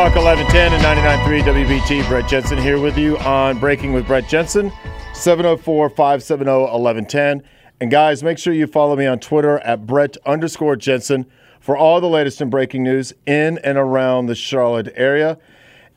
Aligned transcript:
Talk 0.00 0.14
1110 0.14 0.72
and 0.72 0.82
99.3 0.82 1.66
WBT. 1.66 2.08
Brett 2.08 2.26
Jensen 2.26 2.56
here 2.56 2.80
with 2.80 2.96
you 2.96 3.18
on 3.18 3.58
Breaking 3.58 3.92
with 3.92 4.06
Brett 4.06 4.26
Jensen, 4.26 4.72
704 5.12 5.90
570 5.90 6.50
1110. 6.50 7.42
And 7.82 7.90
guys, 7.90 8.22
make 8.22 8.38
sure 8.38 8.54
you 8.54 8.66
follow 8.66 8.96
me 8.96 9.04
on 9.04 9.20
Twitter 9.20 9.58
at 9.58 9.86
Brett 9.86 10.16
underscore 10.24 10.74
Jensen 10.76 11.26
for 11.60 11.76
all 11.76 12.00
the 12.00 12.08
latest 12.08 12.40
in 12.40 12.48
breaking 12.48 12.82
news 12.82 13.12
in 13.26 13.58
and 13.58 13.76
around 13.76 14.24
the 14.24 14.34
Charlotte 14.34 14.90
area. 14.96 15.36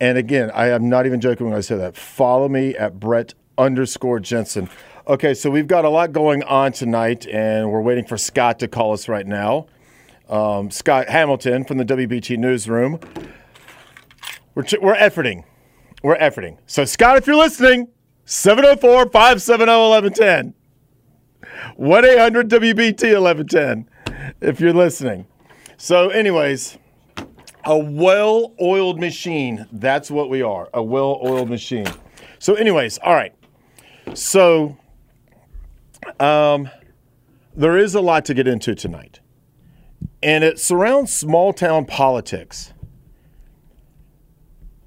And 0.01 0.17
again, 0.17 0.51
I 0.53 0.67
am 0.67 0.89
not 0.89 1.05
even 1.05 1.21
joking 1.21 1.47
when 1.47 1.55
I 1.55 1.61
say 1.61 1.77
that. 1.77 1.95
Follow 1.95 2.49
me 2.49 2.75
at 2.75 2.99
Brett 2.99 3.35
underscore 3.57 4.19
Jensen. 4.19 4.67
Okay, 5.07 5.33
so 5.33 5.49
we've 5.49 5.67
got 5.67 5.85
a 5.85 5.89
lot 5.89 6.11
going 6.11 6.43
on 6.43 6.73
tonight, 6.73 7.25
and 7.27 7.71
we're 7.71 7.79
waiting 7.79 8.03
for 8.03 8.17
Scott 8.17 8.59
to 8.59 8.67
call 8.67 8.91
us 8.91 9.07
right 9.07 9.25
now. 9.25 9.67
Um, 10.27 10.71
Scott 10.71 11.07
Hamilton 11.07 11.63
from 11.63 11.77
the 11.77 11.85
WBT 11.85 12.38
Newsroom. 12.38 12.99
We're, 14.55 14.65
we're 14.81 14.95
efforting. 14.95 15.43
We're 16.01 16.17
efforting. 16.17 16.57
So, 16.65 16.85
Scott, 16.85 17.17
if 17.17 17.27
you're 17.27 17.35
listening, 17.35 17.87
704 18.25 19.09
570 19.09 19.71
1110. 19.71 20.53
1 21.75 22.05
800 22.05 22.49
WBT 22.49 23.21
1110 23.21 23.89
if 24.41 24.59
you're 24.59 24.73
listening. 24.73 25.25
So, 25.77 26.09
anyways, 26.09 26.77
a 27.65 27.77
well 27.77 28.53
oiled 28.61 28.99
machine. 28.99 29.65
That's 29.71 30.11
what 30.11 30.29
we 30.29 30.41
are 30.41 30.69
a 30.73 30.83
well 30.83 31.19
oiled 31.23 31.49
machine. 31.49 31.88
So, 32.39 32.55
anyways, 32.55 32.97
all 32.99 33.13
right. 33.13 33.33
So, 34.13 34.77
um, 36.19 36.69
there 37.55 37.77
is 37.77 37.95
a 37.95 38.01
lot 38.01 38.25
to 38.25 38.33
get 38.33 38.47
into 38.47 38.75
tonight, 38.75 39.19
and 40.21 40.43
it 40.43 40.59
surrounds 40.59 41.13
small 41.13 41.53
town 41.53 41.85
politics. 41.85 42.72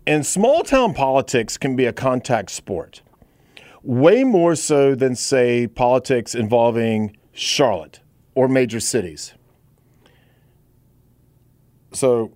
And 0.06 0.24
small 0.24 0.62
town 0.62 0.94
politics 0.94 1.56
can 1.56 1.74
be 1.74 1.84
a 1.84 1.92
contact 1.92 2.50
sport, 2.50 3.02
way 3.82 4.22
more 4.22 4.54
so 4.54 4.94
than, 4.94 5.16
say, 5.16 5.66
politics 5.66 6.34
involving 6.34 7.16
Charlotte 7.32 8.00
or 8.34 8.46
major 8.46 8.78
cities. 8.78 9.34
So, 11.92 12.32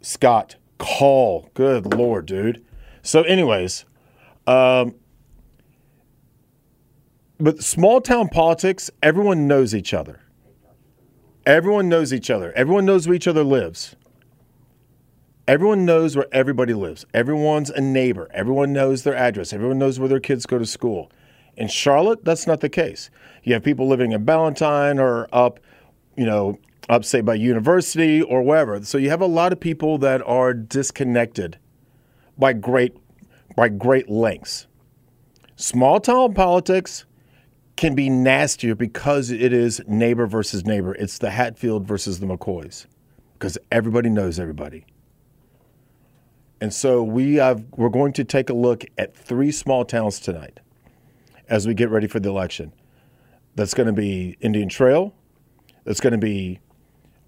Scott, 0.00 0.56
call. 0.78 1.50
Good 1.54 1.94
Lord, 1.94 2.26
dude. 2.26 2.64
So, 3.02 3.22
anyways, 3.22 3.84
um, 4.46 4.94
but 7.38 7.62
small 7.62 8.00
town 8.00 8.28
politics, 8.28 8.90
everyone 9.02 9.46
knows 9.46 9.74
each 9.74 9.94
other. 9.94 10.20
Everyone 11.44 11.88
knows 11.88 12.12
each 12.12 12.30
other. 12.30 12.52
Everyone 12.52 12.84
knows 12.84 13.06
where 13.06 13.14
each 13.14 13.28
other 13.28 13.44
lives. 13.44 13.94
Everyone 15.48 15.84
knows 15.84 16.16
where 16.16 16.26
everybody 16.32 16.74
lives. 16.74 17.04
Everyone's 17.14 17.70
a 17.70 17.80
neighbor. 17.80 18.28
Everyone 18.34 18.72
knows 18.72 19.04
their 19.04 19.14
address. 19.14 19.52
Everyone 19.52 19.78
knows 19.78 20.00
where 20.00 20.08
their 20.08 20.18
kids 20.18 20.44
go 20.44 20.58
to 20.58 20.66
school. 20.66 21.08
In 21.56 21.68
Charlotte, 21.68 22.24
that's 22.24 22.48
not 22.48 22.60
the 22.60 22.68
case. 22.68 23.10
You 23.44 23.54
have 23.54 23.62
people 23.62 23.86
living 23.86 24.10
in 24.10 24.24
Ballantyne 24.24 24.98
or 24.98 25.28
up, 25.32 25.60
you 26.16 26.26
know, 26.26 26.58
up 26.88 27.04
say 27.04 27.20
by 27.20 27.34
university 27.34 28.22
or 28.22 28.42
wherever. 28.42 28.82
So 28.82 28.98
you 28.98 29.08
have 29.10 29.20
a 29.20 29.26
lot 29.26 29.52
of 29.52 29.60
people 29.60 29.98
that 29.98 30.20
are 30.26 30.52
disconnected 30.52 31.58
by 32.36 32.52
great 32.52 32.96
by 33.56 33.68
great 33.68 34.10
lengths. 34.10 34.66
Small 35.54 36.00
town 36.00 36.34
politics 36.34 37.06
can 37.76 37.94
be 37.94 38.10
nastier 38.10 38.74
because 38.74 39.30
it 39.30 39.52
is 39.52 39.80
neighbor 39.86 40.26
versus 40.26 40.64
neighbor. 40.64 40.94
It's 40.94 41.18
the 41.18 41.30
Hatfield 41.30 41.86
versus 41.86 42.18
the 42.18 42.26
McCoys 42.26 42.86
because 43.34 43.56
everybody 43.70 44.10
knows 44.10 44.40
everybody. 44.40 44.84
And 46.60 46.72
so 46.72 47.02
we 47.02 47.34
have, 47.34 47.64
we're 47.76 47.90
going 47.90 48.12
to 48.14 48.24
take 48.24 48.48
a 48.48 48.54
look 48.54 48.84
at 48.96 49.14
three 49.14 49.52
small 49.52 49.84
towns 49.84 50.18
tonight 50.18 50.60
as 51.48 51.66
we 51.66 51.74
get 51.74 51.90
ready 51.90 52.06
for 52.06 52.18
the 52.18 52.28
election. 52.28 52.72
That's 53.54 53.74
going 53.74 53.86
to 53.86 53.92
be 53.92 54.36
Indian 54.40 54.68
Trail, 54.68 55.14
that's 55.84 56.00
going 56.00 56.12
to 56.12 56.18
be 56.18 56.60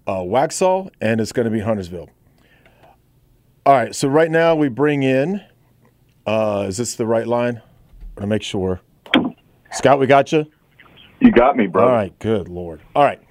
uh, 0.07 0.17
Waxhaw, 0.21 0.89
and 0.99 1.21
it's 1.21 1.31
going 1.31 1.45
to 1.45 1.51
be 1.51 1.59
Huntersville. 1.59 2.09
All 3.65 3.73
right, 3.73 3.93
so 3.93 4.07
right 4.07 4.31
now 4.31 4.55
we 4.55 4.67
bring 4.67 5.03
in, 5.03 5.41
uh, 6.25 6.65
is 6.67 6.77
this 6.77 6.95
the 6.95 7.05
right 7.05 7.27
line? 7.27 7.57
I 7.57 8.21
want 8.21 8.21
to 8.21 8.27
make 8.27 8.43
sure. 8.43 8.81
Scott, 9.71 9.99
we 9.99 10.07
got 10.07 10.31
you? 10.31 10.45
You 11.19 11.31
got 11.31 11.55
me, 11.55 11.67
bro. 11.67 11.85
All 11.85 11.91
right, 11.91 12.17
good 12.19 12.47
Lord. 12.47 12.81
All 12.95 13.03
right. 13.03 13.21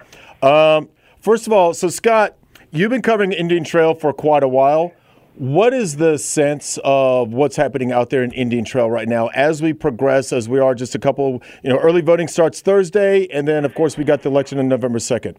Um, 0.41 0.89
first 1.19 1.47
of 1.47 1.53
all, 1.53 1.73
so 1.73 1.89
Scott, 1.89 2.37
you've 2.71 2.89
been 2.89 3.01
covering 3.01 3.33
Indian 3.33 3.63
Trail 3.63 3.93
for 3.93 4.13
quite 4.13 4.43
a 4.43 4.47
while. 4.47 4.93
What 5.39 5.73
is 5.73 5.95
the 5.95 6.17
sense 6.17 6.77
of 6.83 7.31
what's 7.31 7.55
happening 7.55 7.93
out 7.93 8.09
there 8.09 8.23
in 8.23 8.33
Indian 8.33 8.65
Trail 8.65 8.91
right 8.91 9.07
now 9.07 9.27
as 9.27 9.61
we 9.61 9.71
progress, 9.71 10.33
as 10.33 10.49
we 10.49 10.59
are 10.59 10.75
just 10.75 10.95
a 10.95 10.99
couple, 10.99 11.41
you 11.63 11.69
know, 11.69 11.77
early 11.77 12.01
voting 12.01 12.27
starts 12.27 12.59
Thursday, 12.59 13.25
and 13.31 13.47
then, 13.47 13.63
of 13.63 13.73
course, 13.73 13.97
we 13.97 14.03
got 14.03 14.21
the 14.21 14.27
election 14.27 14.59
on 14.59 14.67
November 14.67 14.99
2nd? 14.99 15.37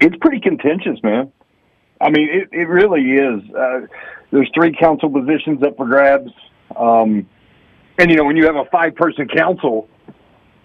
It's 0.00 0.16
pretty 0.22 0.40
contentious, 0.40 0.98
man. 1.02 1.30
I 2.00 2.08
mean, 2.08 2.26
it, 2.32 2.48
it 2.52 2.68
really 2.68 3.02
is. 3.02 3.42
Uh, 3.54 3.80
there's 4.30 4.50
three 4.54 4.74
council 4.74 5.10
positions 5.10 5.62
up 5.62 5.76
for 5.76 5.84
grabs. 5.84 6.32
Um, 6.74 7.28
and, 7.98 8.10
you 8.10 8.16
know, 8.16 8.24
when 8.24 8.38
you 8.38 8.46
have 8.46 8.56
a 8.56 8.64
five 8.72 8.94
person 8.94 9.28
council, 9.28 9.90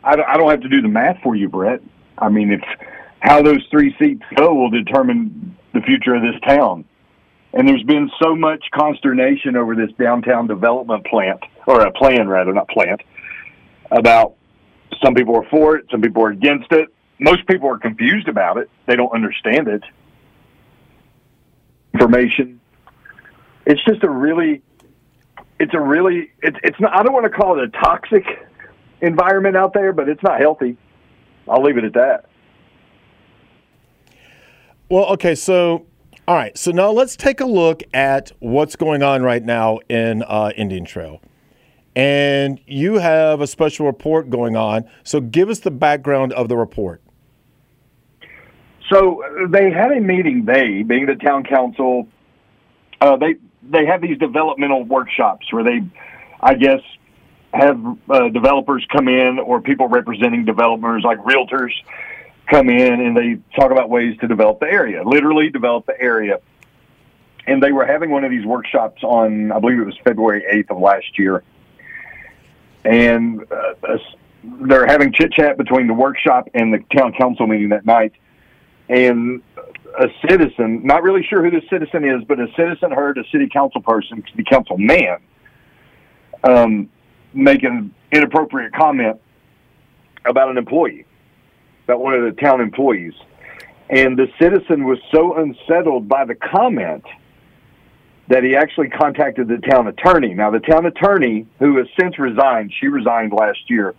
I 0.05 0.15
don't, 0.15 0.29
I 0.29 0.37
don't 0.37 0.49
have 0.49 0.61
to 0.61 0.69
do 0.69 0.81
the 0.81 0.87
math 0.87 1.17
for 1.21 1.35
you, 1.35 1.49
Brett. 1.49 1.81
I 2.17 2.29
mean, 2.29 2.53
it's 2.53 2.87
how 3.19 3.41
those 3.41 3.67
three 3.69 3.93
seats 3.99 4.23
go 4.37 4.53
will 4.53 4.69
determine 4.69 5.57
the 5.73 5.81
future 5.81 6.15
of 6.15 6.21
this 6.21 6.39
town. 6.47 6.85
And 7.53 7.67
there's 7.67 7.83
been 7.83 8.09
so 8.21 8.35
much 8.35 8.63
consternation 8.73 9.57
over 9.57 9.75
this 9.75 9.91
downtown 9.99 10.47
development 10.47 11.05
plant, 11.05 11.41
or 11.67 11.81
a 11.81 11.91
plan 11.91 12.27
rather, 12.27 12.53
not 12.53 12.69
plant, 12.69 13.01
about 13.91 14.35
some 15.03 15.13
people 15.15 15.35
are 15.35 15.47
for 15.49 15.75
it, 15.75 15.85
some 15.91 16.01
people 16.01 16.23
are 16.23 16.29
against 16.29 16.71
it. 16.71 16.87
Most 17.19 17.45
people 17.47 17.69
are 17.69 17.77
confused 17.77 18.27
about 18.27 18.57
it. 18.57 18.69
They 18.87 18.95
don't 18.95 19.11
understand 19.13 19.67
it. 19.67 19.83
Information. 21.93 22.59
It's 23.65 23.83
just 23.83 24.03
a 24.03 24.09
really, 24.09 24.61
it's 25.59 25.73
a 25.73 25.79
really, 25.79 26.31
it's, 26.41 26.57
it's 26.63 26.79
not, 26.79 26.95
I 26.95 27.03
don't 27.03 27.13
want 27.13 27.25
to 27.25 27.29
call 27.29 27.59
it 27.59 27.65
a 27.65 27.69
toxic 27.69 28.23
environment 29.01 29.55
out 29.57 29.73
there, 29.73 29.93
but 29.93 30.09
it's 30.09 30.23
not 30.23 30.39
healthy. 30.39 30.77
I'll 31.47 31.61
leave 31.61 31.77
it 31.77 31.83
at 31.83 31.93
that. 31.93 32.25
Well, 34.89 35.05
okay, 35.13 35.35
so 35.35 35.85
all 36.27 36.35
right, 36.35 36.57
so 36.57 36.71
now 36.71 36.91
let's 36.91 37.15
take 37.15 37.41
a 37.41 37.45
look 37.45 37.83
at 37.93 38.31
what's 38.39 38.75
going 38.75 39.03
on 39.03 39.23
right 39.23 39.43
now 39.43 39.79
in 39.89 40.23
uh, 40.23 40.51
Indian 40.55 40.85
Trail. 40.85 41.21
And 41.95 42.61
you 42.67 42.99
have 42.99 43.41
a 43.41 43.47
special 43.47 43.85
report 43.85 44.29
going 44.29 44.55
on. 44.55 44.85
So 45.03 45.19
give 45.19 45.49
us 45.49 45.59
the 45.59 45.71
background 45.71 46.31
of 46.33 46.47
the 46.47 46.55
report. 46.55 47.01
So 48.89 49.23
they 49.49 49.71
had 49.71 49.91
a 49.91 49.99
meeting. 49.99 50.45
They, 50.45 50.83
being 50.83 51.05
the 51.05 51.15
town 51.15 51.43
council, 51.43 52.07
uh, 52.99 53.17
they 53.17 53.35
they 53.63 53.85
have 53.85 54.01
these 54.01 54.17
developmental 54.17 54.83
workshops 54.83 55.51
where 55.51 55.63
they, 55.63 55.81
I 56.41 56.55
guess, 56.55 56.81
have 57.53 57.79
uh, 58.09 58.29
developers 58.29 58.85
come 58.91 59.07
in 59.07 59.39
or 59.39 59.61
people 59.61 59.87
representing 59.87 60.45
developers 60.45 61.03
like 61.03 61.19
realtors 61.19 61.71
come 62.49 62.69
in 62.69 63.01
and 63.01 63.15
they 63.15 63.37
talk 63.55 63.71
about 63.71 63.89
ways 63.89 64.17
to 64.19 64.27
develop 64.27 64.59
the 64.59 64.67
area, 64.67 65.03
literally 65.03 65.49
develop 65.49 65.85
the 65.85 65.99
area. 65.99 66.39
And 67.47 67.61
they 67.61 67.71
were 67.71 67.85
having 67.85 68.11
one 68.11 68.23
of 68.23 68.31
these 68.31 68.45
workshops 68.45 69.03
on, 69.03 69.51
I 69.51 69.59
believe 69.59 69.79
it 69.79 69.85
was 69.85 69.97
February 70.03 70.43
8th 70.51 70.75
of 70.75 70.81
last 70.81 71.17
year. 71.17 71.43
And 72.85 73.41
uh, 73.51 73.97
they're 74.43 74.87
having 74.87 75.13
chit 75.13 75.31
chat 75.33 75.57
between 75.57 75.87
the 75.87 75.93
workshop 75.93 76.49
and 76.53 76.73
the 76.73 76.79
town 76.95 77.13
council 77.13 77.47
meeting 77.47 77.69
that 77.69 77.85
night, 77.85 78.13
and 78.89 79.41
a 79.99 80.07
citizen, 80.27 80.85
not 80.85 81.03
really 81.03 81.23
sure 81.23 81.43
who 81.43 81.51
the 81.51 81.65
citizen 81.69 82.05
is, 82.05 82.23
but 82.27 82.39
a 82.39 82.47
citizen 82.55 82.91
heard 82.91 83.17
a 83.17 83.23
city 83.31 83.47
council 83.51 83.81
person, 83.81 84.23
city 84.31 84.43
council 84.49 84.77
man, 84.77 85.17
um, 86.43 86.89
make 87.33 87.63
an 87.63 87.93
inappropriate 88.11 88.73
comment 88.73 89.19
about 90.25 90.49
an 90.49 90.57
employee, 90.57 91.05
about 91.91 92.01
one 92.01 92.13
of 92.13 92.23
the 92.23 92.41
town 92.41 92.61
employees. 92.61 93.13
And 93.89 94.17
the 94.17 94.27
citizen 94.39 94.85
was 94.85 94.99
so 95.13 95.35
unsettled 95.35 96.07
by 96.07 96.23
the 96.23 96.35
comment 96.35 97.03
that 98.29 98.43
he 98.43 98.55
actually 98.55 98.87
contacted 98.87 99.49
the 99.49 99.57
town 99.57 99.87
attorney. 99.87 100.33
Now, 100.33 100.51
the 100.51 100.61
town 100.61 100.85
attorney, 100.85 101.45
who 101.59 101.75
has 101.77 101.87
since 101.99 102.17
resigned, 102.17 102.71
she 102.79 102.87
resigned 102.87 103.33
last 103.33 103.69
year. 103.69 103.93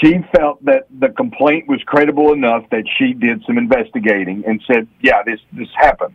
She 0.00 0.18
felt 0.36 0.64
that 0.64 0.86
the 1.00 1.08
complaint 1.08 1.68
was 1.68 1.82
credible 1.84 2.32
enough 2.32 2.64
that 2.70 2.84
she 2.96 3.12
did 3.12 3.42
some 3.44 3.58
investigating 3.58 4.44
and 4.46 4.62
said, 4.66 4.86
"Yeah, 5.00 5.22
this 5.26 5.40
this 5.52 5.68
happened. 5.76 6.14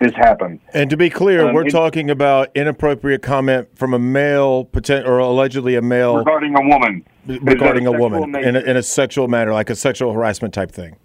This 0.00 0.14
happened." 0.14 0.60
And 0.72 0.88
to 0.88 0.96
be 0.96 1.10
clear, 1.10 1.48
Um, 1.48 1.54
we're 1.54 1.66
it- 1.66 1.72
talking 1.72 2.08
about 2.08 2.48
inappropriate 2.54 3.20
comment 3.20 3.68
from 3.74 3.92
a 3.92 3.98
male, 3.98 4.66
or 5.04 5.18
allegedly 5.18 5.74
a 5.74 5.82
male, 5.82 6.16
regarding 6.16 6.56
a 6.56 6.62
woman. 6.62 7.04
Regarding 7.26 7.86
a 7.86 7.90
sexual 7.90 8.10
woman 8.10 8.44
in 8.44 8.56
a, 8.56 8.60
in 8.60 8.76
a 8.76 8.82
sexual 8.82 9.28
manner, 9.28 9.52
like 9.52 9.70
a 9.70 9.76
sexual 9.76 10.12
harassment 10.12 10.54
type 10.54 10.70
thing. 10.70 10.96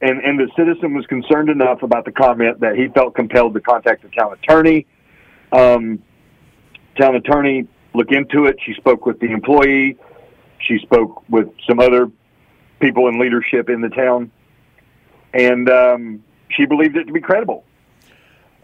and 0.00 0.20
and 0.20 0.38
the 0.38 0.48
citizen 0.56 0.94
was 0.94 1.06
concerned 1.06 1.48
enough 1.48 1.82
about 1.82 2.04
the 2.04 2.12
comment 2.12 2.60
that 2.60 2.76
he 2.76 2.88
felt 2.88 3.14
compelled 3.14 3.54
to 3.54 3.60
contact 3.60 4.02
the 4.02 4.08
town 4.08 4.32
attorney. 4.32 4.86
Um, 5.52 6.02
town 6.98 7.16
attorney 7.16 7.66
look 7.94 8.12
into 8.12 8.46
it. 8.46 8.56
She 8.64 8.74
spoke 8.74 9.06
with 9.06 9.18
the 9.20 9.30
employee. 9.32 9.96
She 10.60 10.78
spoke 10.78 11.28
with 11.28 11.48
some 11.68 11.80
other 11.80 12.10
people 12.80 13.08
in 13.08 13.18
leadership 13.18 13.68
in 13.68 13.80
the 13.80 13.88
town, 13.88 14.30
and 15.34 15.68
um, 15.68 16.24
she 16.50 16.66
believed 16.66 16.96
it 16.96 17.04
to 17.04 17.12
be 17.12 17.20
credible. 17.20 17.64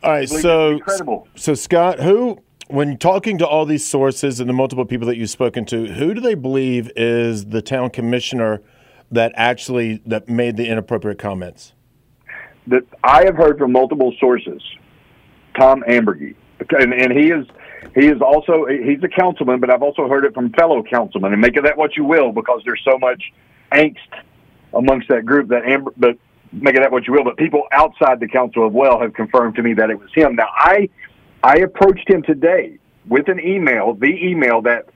All 0.02 0.10
right, 0.12 0.28
Believed 0.28 0.44
it 0.44 0.84
to 0.84 0.96
so 0.96 1.26
so 1.34 1.54
Scott, 1.54 2.00
who 2.00 2.38
when 2.74 2.98
talking 2.98 3.38
to 3.38 3.46
all 3.46 3.64
these 3.64 3.86
sources 3.86 4.40
and 4.40 4.48
the 4.48 4.54
multiple 4.54 4.84
people 4.84 5.06
that 5.06 5.16
you've 5.16 5.30
spoken 5.30 5.64
to, 5.66 5.86
who 5.94 6.14
do 6.14 6.20
they 6.20 6.34
believe 6.34 6.90
is 6.96 7.46
the 7.46 7.62
town 7.62 7.90
commissioner 7.90 8.62
that 9.10 9.32
actually 9.36 10.02
that 10.06 10.28
made 10.28 10.56
the 10.56 10.66
inappropriate 10.66 11.18
comments? 11.18 11.74
that 12.66 12.82
I 13.02 13.24
have 13.24 13.36
heard 13.36 13.58
from 13.58 13.72
multiple 13.72 14.14
sources. 14.18 14.62
Tom 15.58 15.84
Amburgey, 15.88 16.34
and, 16.70 16.92
and 16.92 17.12
he 17.12 17.30
is 17.30 17.46
he 17.94 18.06
is 18.06 18.20
also 18.20 18.66
he's 18.66 19.02
a 19.02 19.08
councilman, 19.08 19.60
but 19.60 19.70
I've 19.70 19.82
also 19.82 20.08
heard 20.08 20.24
it 20.24 20.34
from 20.34 20.52
fellow 20.52 20.82
councilmen. 20.82 21.32
And 21.32 21.40
make 21.40 21.56
of 21.56 21.64
that 21.64 21.76
what 21.76 21.96
you 21.96 22.04
will, 22.04 22.32
because 22.32 22.62
there's 22.64 22.82
so 22.84 22.98
much 22.98 23.22
angst 23.72 23.98
amongst 24.72 25.08
that 25.08 25.24
group 25.24 25.48
that 25.48 25.64
Amber. 25.64 25.92
But 25.96 26.18
make 26.52 26.74
of 26.74 26.82
that 26.82 26.90
what 26.90 27.06
you 27.06 27.12
will. 27.12 27.24
But 27.24 27.36
people 27.36 27.64
outside 27.70 28.18
the 28.18 28.28
council 28.28 28.66
of 28.66 28.72
well 28.72 29.00
have 29.00 29.14
confirmed 29.14 29.54
to 29.56 29.62
me 29.62 29.74
that 29.74 29.90
it 29.90 30.00
was 30.00 30.10
him. 30.12 30.34
Now 30.34 30.48
I 30.52 30.88
I 31.44 31.56
approached 31.58 32.08
him 32.08 32.22
today 32.22 32.78
with 33.06 33.28
an 33.28 33.38
email, 33.38 33.92
the 33.92 34.06
email 34.06 34.62
that 34.62 34.86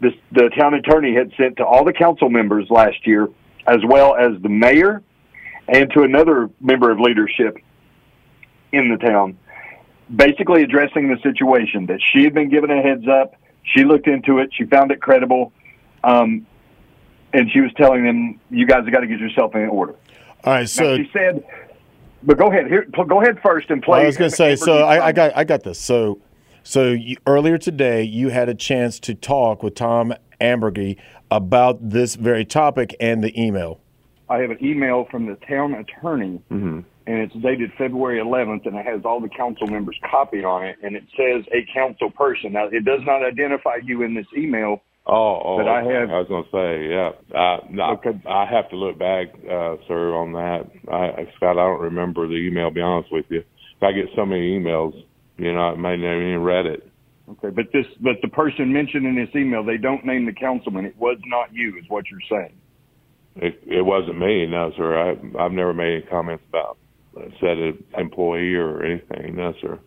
this, 0.00 0.14
the 0.32 0.48
town 0.58 0.72
attorney 0.72 1.14
had 1.14 1.32
sent 1.36 1.58
to 1.58 1.66
all 1.66 1.84
the 1.84 1.92
council 1.92 2.30
members 2.30 2.70
last 2.70 3.06
year, 3.06 3.28
as 3.66 3.80
well 3.86 4.16
as 4.16 4.40
the 4.40 4.48
mayor 4.48 5.02
and 5.68 5.90
to 5.92 6.02
another 6.02 6.48
member 6.60 6.90
of 6.90 6.98
leadership 6.98 7.58
in 8.72 8.88
the 8.88 8.96
town, 8.96 9.36
basically 10.14 10.62
addressing 10.62 11.08
the 11.08 11.18
situation 11.22 11.84
that 11.86 12.00
she 12.10 12.24
had 12.24 12.32
been 12.32 12.48
given 12.48 12.70
a 12.70 12.80
heads 12.80 13.06
up. 13.06 13.34
She 13.62 13.84
looked 13.84 14.06
into 14.06 14.38
it. 14.38 14.48
She 14.54 14.64
found 14.64 14.92
it 14.92 15.02
credible. 15.02 15.52
Um, 16.02 16.46
and 17.34 17.50
she 17.52 17.60
was 17.60 17.70
telling 17.76 18.02
them, 18.02 18.40
you 18.48 18.66
guys 18.66 18.84
have 18.84 18.92
got 18.92 19.00
to 19.00 19.06
get 19.06 19.20
yourself 19.20 19.54
in 19.54 19.68
order. 19.68 19.94
All 20.42 20.54
right, 20.54 20.60
Now, 20.60 20.66
so 20.66 20.96
she 20.96 21.10
said, 21.12 21.44
but 22.26 22.36
go 22.36 22.50
ahead. 22.50 22.66
Here, 22.66 22.86
go 23.08 23.22
ahead 23.22 23.38
first 23.42 23.70
and 23.70 23.82
play. 23.82 24.02
I 24.02 24.06
was 24.06 24.16
going 24.16 24.30
to 24.30 24.36
say, 24.36 24.56
so 24.56 24.78
I, 24.78 25.06
I 25.06 25.12
got 25.12 25.36
I 25.36 25.44
got 25.44 25.62
this. 25.62 25.78
So 25.78 26.20
so 26.62 26.88
you, 26.88 27.16
earlier 27.26 27.58
today, 27.58 28.02
you 28.02 28.30
had 28.30 28.48
a 28.48 28.54
chance 28.54 28.98
to 29.00 29.14
talk 29.14 29.62
with 29.62 29.76
Tom 29.76 30.12
Amburgey 30.40 30.96
about 31.30 31.90
this 31.90 32.16
very 32.16 32.44
topic 32.44 32.94
and 32.98 33.22
the 33.22 33.40
email. 33.40 33.80
I 34.28 34.38
have 34.38 34.50
an 34.50 34.58
email 34.60 35.06
from 35.08 35.26
the 35.26 35.36
town 35.48 35.74
attorney, 35.74 36.42
mm-hmm. 36.50 36.80
and 37.06 37.18
it's 37.18 37.34
dated 37.34 37.72
February 37.78 38.18
11th, 38.18 38.66
and 38.66 38.76
it 38.76 38.84
has 38.84 39.02
all 39.04 39.20
the 39.20 39.28
council 39.28 39.68
members' 39.68 39.98
copy 40.10 40.42
on 40.42 40.64
it, 40.64 40.76
and 40.82 40.96
it 40.96 41.04
says 41.16 41.44
a 41.52 41.64
council 41.72 42.10
person. 42.10 42.52
Now, 42.52 42.66
it 42.66 42.84
does 42.84 43.00
not 43.04 43.24
identify 43.24 43.76
you 43.84 44.02
in 44.02 44.14
this 44.14 44.26
email. 44.36 44.82
Oh, 45.06 45.40
oh 45.44 45.56
But 45.58 45.68
I 45.68 45.82
have- 45.84 46.10
I 46.10 46.18
was 46.18 46.28
going 46.28 46.44
to 46.44 46.50
say, 46.50 46.90
yeah. 46.90 47.12
I, 47.38 47.60
no, 47.70 47.84
Okay. 47.92 48.18
I 48.26 48.44
have 48.46 48.68
to 48.70 48.76
look 48.76 48.98
back, 48.98 49.28
uh, 49.48 49.76
sir, 49.86 50.14
on 50.14 50.32
that. 50.32 50.68
I, 50.92 51.28
Scott, 51.36 51.58
I 51.58 51.66
don't 51.66 51.80
remember 51.80 52.26
the 52.26 52.34
email. 52.34 52.70
Be 52.70 52.80
honest 52.80 53.12
with 53.12 53.26
you. 53.28 53.38
If 53.38 53.82
I 53.82 53.92
get 53.92 54.06
so 54.16 54.26
many 54.26 54.58
emails, 54.58 55.00
you 55.36 55.52
know, 55.52 55.60
I 55.60 55.74
may 55.76 55.96
never 55.96 56.22
even 56.22 56.42
read 56.42 56.66
it. 56.66 56.88
Okay, 57.28 57.50
but 57.50 57.66
this, 57.72 57.86
but 58.00 58.16
the 58.22 58.28
person 58.28 58.72
mentioned 58.72 59.04
in 59.06 59.14
this 59.16 59.28
email, 59.34 59.64
they 59.64 59.76
don't 59.76 60.04
name 60.04 60.26
the 60.26 60.32
councilman. 60.32 60.84
It 60.86 60.96
was 60.96 61.18
not 61.26 61.52
you, 61.52 61.76
is 61.76 61.84
what 61.88 62.04
you're 62.10 62.20
saying. 62.28 62.54
It, 63.36 63.60
it 63.66 63.82
wasn't 63.84 64.18
me, 64.18 64.46
no, 64.46 64.72
sir. 64.76 64.96
I, 64.96 65.44
I've 65.44 65.52
never 65.52 65.74
made 65.74 65.94
any 65.98 66.02
comments 66.02 66.44
about 66.48 66.78
said 67.40 67.58
an 67.58 67.82
employee 67.96 68.54
or 68.54 68.82
anything, 68.82 69.36
no, 69.36 69.54
sir. 69.60 69.78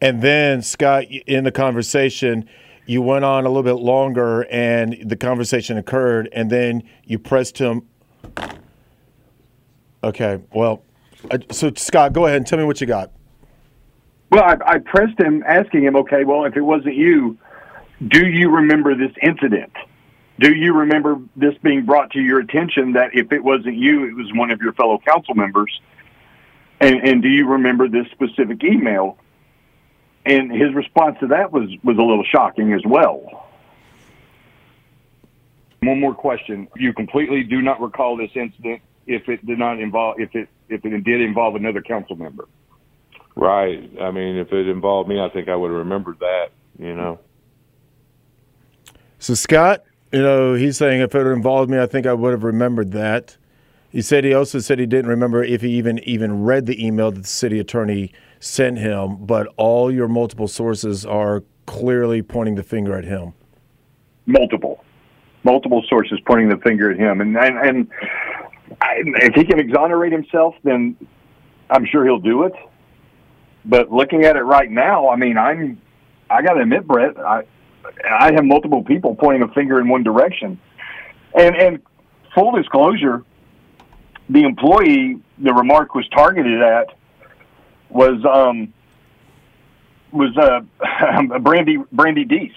And 0.00 0.22
then 0.22 0.62
Scott, 0.62 1.04
in 1.26 1.44
the 1.44 1.52
conversation, 1.52 2.48
you 2.86 3.02
went 3.02 3.24
on 3.24 3.44
a 3.44 3.48
little 3.48 3.62
bit 3.62 3.82
longer, 3.82 4.46
and 4.50 4.96
the 5.04 5.16
conversation 5.16 5.78
occurred, 5.78 6.28
and 6.32 6.50
then 6.50 6.82
you 7.04 7.18
pressed 7.18 7.58
him. 7.58 7.88
Okay, 10.02 10.42
well, 10.52 10.82
so 11.50 11.72
Scott, 11.76 12.12
go 12.12 12.26
ahead 12.26 12.36
and 12.36 12.46
tell 12.46 12.58
me 12.58 12.64
what 12.64 12.80
you 12.80 12.86
got. 12.86 13.10
Well, 14.30 14.42
I, 14.42 14.56
I 14.66 14.78
pressed 14.78 15.18
him, 15.18 15.42
asking 15.46 15.84
him, 15.84 15.96
okay, 15.96 16.24
well, 16.24 16.44
if 16.44 16.56
it 16.56 16.60
wasn't 16.60 16.96
you, 16.96 17.38
do 18.08 18.26
you 18.26 18.50
remember 18.50 18.94
this 18.94 19.12
incident? 19.22 19.72
Do 20.40 20.52
you 20.52 20.74
remember 20.74 21.20
this 21.36 21.54
being 21.62 21.86
brought 21.86 22.10
to 22.10 22.20
your 22.20 22.40
attention 22.40 22.92
that 22.94 23.10
if 23.14 23.32
it 23.32 23.42
wasn't 23.42 23.76
you, 23.76 24.04
it 24.04 24.14
was 24.14 24.30
one 24.34 24.50
of 24.50 24.60
your 24.60 24.72
fellow 24.72 24.98
council 24.98 25.34
members? 25.34 25.80
And, 26.80 26.96
and 26.96 27.22
do 27.22 27.28
you 27.28 27.46
remember 27.46 27.88
this 27.88 28.06
specific 28.10 28.64
email? 28.64 29.16
And 30.26 30.50
his 30.50 30.74
response 30.74 31.16
to 31.20 31.26
that 31.28 31.52
was, 31.52 31.68
was 31.82 31.98
a 31.98 32.02
little 32.02 32.24
shocking 32.24 32.72
as 32.72 32.82
well. 32.86 33.48
One 35.82 36.00
more 36.00 36.14
question. 36.14 36.66
You 36.76 36.94
completely 36.94 37.42
do 37.42 37.60
not 37.60 37.80
recall 37.80 38.16
this 38.16 38.30
incident 38.34 38.80
if 39.06 39.28
it 39.28 39.44
did 39.44 39.58
not 39.58 39.78
involve, 39.80 40.18
if 40.18 40.34
it, 40.34 40.48
if 40.70 40.84
it 40.84 41.04
did 41.04 41.20
involve 41.20 41.56
another 41.56 41.82
council 41.82 42.16
member. 42.16 42.48
Right. 43.36 43.90
I 44.00 44.10
mean, 44.10 44.36
if 44.36 44.52
it 44.52 44.68
involved 44.68 45.08
me, 45.08 45.20
I 45.20 45.28
think 45.28 45.48
I 45.48 45.56
would 45.56 45.68
have 45.68 45.78
remembered 45.78 46.20
that, 46.20 46.52
you 46.78 46.94
know. 46.94 47.18
So 49.18 49.34
Scott, 49.34 49.84
you 50.12 50.22
know, 50.22 50.54
he's 50.54 50.76
saying 50.76 51.00
if 51.00 51.14
it 51.14 51.18
had 51.18 51.26
involved 51.26 51.70
me, 51.70 51.78
I 51.78 51.86
think 51.86 52.06
I 52.06 52.14
would 52.14 52.32
have 52.32 52.44
remembered 52.44 52.92
that. 52.92 53.36
He 53.90 54.02
said 54.02 54.24
he 54.24 54.34
also 54.34 54.58
said 54.58 54.78
he 54.78 54.86
didn't 54.86 55.10
remember 55.10 55.44
if 55.44 55.60
he 55.60 55.70
even 55.70 55.98
even 56.00 56.44
read 56.44 56.66
the 56.66 56.84
email 56.84 57.10
that 57.10 57.20
the 57.20 57.28
city 57.28 57.58
attorney 57.58 58.12
sent 58.44 58.78
him, 58.78 59.16
but 59.24 59.46
all 59.56 59.90
your 59.90 60.06
multiple 60.06 60.46
sources 60.46 61.06
are 61.06 61.42
clearly 61.64 62.20
pointing 62.20 62.54
the 62.54 62.62
finger 62.62 62.96
at 62.96 63.04
him. 63.04 63.32
Multiple, 64.26 64.84
multiple 65.44 65.82
sources 65.88 66.20
pointing 66.26 66.50
the 66.50 66.58
finger 66.58 66.90
at 66.90 66.98
him. 66.98 67.22
And, 67.22 67.36
and, 67.38 67.56
and 67.58 67.88
if 68.80 69.34
he 69.34 69.44
can 69.44 69.58
exonerate 69.58 70.12
himself, 70.12 70.54
then 70.62 70.94
I'm 71.70 71.86
sure 71.86 72.04
he'll 72.04 72.18
do 72.18 72.42
it. 72.42 72.52
But 73.64 73.90
looking 73.90 74.24
at 74.24 74.36
it 74.36 74.42
right 74.42 74.70
now, 74.70 75.08
I 75.08 75.16
mean, 75.16 75.38
I'm, 75.38 75.80
I 76.28 76.42
got 76.42 76.52
to 76.52 76.60
admit, 76.60 76.86
Brett, 76.86 77.18
I, 77.18 77.44
I 78.10 78.32
have 78.34 78.44
multiple 78.44 78.84
people 78.84 79.14
pointing 79.14 79.42
a 79.42 79.52
finger 79.54 79.80
in 79.80 79.88
one 79.88 80.02
direction. 80.02 80.60
And, 81.34 81.56
and 81.56 81.82
full 82.34 82.52
disclosure, 82.52 83.24
the 84.28 84.42
employee 84.42 85.22
the 85.38 85.54
remark 85.54 85.94
was 85.94 86.06
targeted 86.10 86.60
at 86.60 86.94
was, 87.88 88.24
um, 88.24 88.72
was, 90.12 90.36
uh, 90.36 91.38
Brandy, 91.38 91.78
Brandy 91.92 92.24
Deese. 92.24 92.52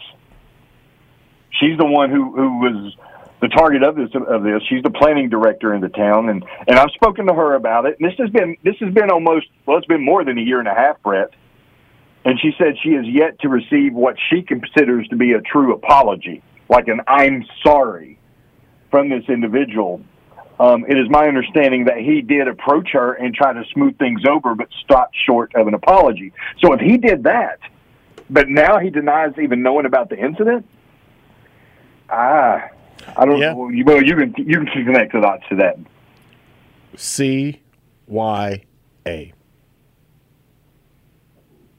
She's 1.51 1.77
the 1.77 1.86
one 1.86 2.10
who, 2.10 2.36
who 2.36 2.60
was 2.60 2.96
the 3.39 3.48
target 3.50 3.84
of 3.84 3.96
this 3.96 4.10
of 4.15 4.43
this. 4.43 4.62
She's 4.67 4.84
the 4.84 4.89
planning 4.89 5.29
director 5.29 5.74
in 5.74 5.81
the 5.81 5.89
town, 5.89 6.29
and 6.29 6.43
and 6.67 6.79
I've 6.79 6.91
spoken 6.91 7.27
to 7.27 7.34
her 7.34 7.55
about 7.55 7.86
it. 7.86 8.00
And 8.00 8.10
this 8.10 8.17
has 8.17 8.29
been 8.29 8.57
this 8.63 8.75
has 8.79 8.93
been 8.93 9.12
almost 9.12 9.48
well, 9.65 9.77
it's 9.77 9.88
been 9.88 10.03
more 10.03 10.24
than 10.24 10.38
a 10.38 10.41
year 10.41 10.60
and 10.60 10.67
a 10.67 10.74
half, 10.74 11.01
Brett. 11.03 11.31
And 12.25 12.39
she 12.41 12.51
said 12.57 12.75
she 12.84 12.93
has 12.93 13.05
yet 13.07 13.39
to 13.39 13.50
receive 13.50 13.93
what 13.93 14.15
she 14.29 14.41
considers 14.41 15.07
to 15.10 15.15
be 15.15 15.34
a 15.34 15.41
true 15.41 15.74
apology, 15.74 16.41
like 16.67 16.88
an 16.88 17.01
"I'm 17.07 17.46
sorry" 17.63 18.19
from 18.89 19.10
this 19.10 19.24
individual. 19.29 20.01
Um, 20.59 20.85
it 20.87 20.97
is 20.97 21.07
my 21.09 21.27
understanding 21.27 21.85
that 21.85 21.97
he 21.97 22.21
did 22.21 22.47
approach 22.47 22.89
her 22.93 23.13
and 23.13 23.33
try 23.33 23.53
to 23.53 23.63
smooth 23.73 23.97
things 23.99 24.21
over, 24.27 24.55
but 24.55 24.69
stopped 24.83 25.15
short 25.25 25.53
of 25.53 25.67
an 25.67 25.75
apology. 25.75 26.33
So 26.59 26.73
if 26.73 26.79
he 26.79 26.97
did 26.97 27.23
that, 27.23 27.59
but 28.29 28.49
now 28.49 28.79
he 28.79 28.89
denies 28.89 29.33
even 29.41 29.61
knowing 29.61 29.85
about 29.85 30.09
the 30.09 30.17
incident, 30.17 30.67
ah, 32.09 32.69
I 33.15 33.25
don't. 33.25 33.39
Yeah. 33.39 33.53
Well, 33.53 33.71
you, 33.71 33.85
well, 33.85 34.03
you 34.03 34.15
can 34.15 34.33
you 34.37 34.65
can 34.65 34.85
connect 34.85 35.13
the 35.13 35.21
dots 35.21 35.43
to 35.49 35.55
that. 35.57 35.77
C 36.95 37.61
Y 38.07 38.63
A. 39.05 39.33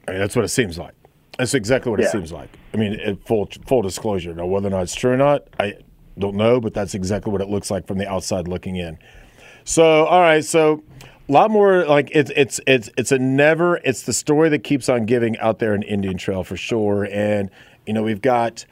I 0.07 0.11
mean, 0.11 0.19
that's 0.19 0.35
what 0.35 0.45
it 0.45 0.49
seems 0.49 0.77
like. 0.77 0.93
That's 1.37 1.53
exactly 1.53 1.91
what 1.91 1.99
yeah. 1.99 2.07
it 2.07 2.11
seems 2.11 2.31
like. 2.31 2.49
I 2.73 2.77
mean, 2.77 3.17
full 3.25 3.49
full 3.67 3.81
disclosure. 3.81 4.33
Now, 4.33 4.45
whether 4.45 4.67
or 4.67 4.71
not 4.71 4.83
it's 4.83 4.95
true 4.95 5.11
or 5.11 5.17
not, 5.17 5.47
I 5.59 5.75
don't 6.19 6.35
know, 6.35 6.59
but 6.59 6.73
that's 6.73 6.93
exactly 6.93 7.31
what 7.31 7.41
it 7.41 7.49
looks 7.49 7.71
like 7.71 7.87
from 7.87 7.97
the 7.97 8.07
outside 8.07 8.47
looking 8.47 8.75
in. 8.75 8.97
So, 9.63 10.05
all 10.05 10.21
right, 10.21 10.43
so 10.43 10.83
a 11.29 11.31
lot 11.31 11.51
more 11.51 11.85
like 11.85 12.09
it's 12.11 12.31
it's 12.35 12.59
it's 12.65 12.89
it's 12.97 13.11
a 13.11 13.19
never 13.19 13.77
it's 13.77 14.03
the 14.03 14.13
story 14.13 14.49
that 14.49 14.63
keeps 14.63 14.89
on 14.89 15.05
giving 15.05 15.37
out 15.37 15.59
there 15.59 15.75
in 15.75 15.83
Indian 15.83 16.17
Trail 16.17 16.43
for 16.43 16.57
sure. 16.57 17.05
And 17.11 17.49
you 17.85 17.93
know, 17.93 18.03
we've 18.03 18.21
got 18.21 18.65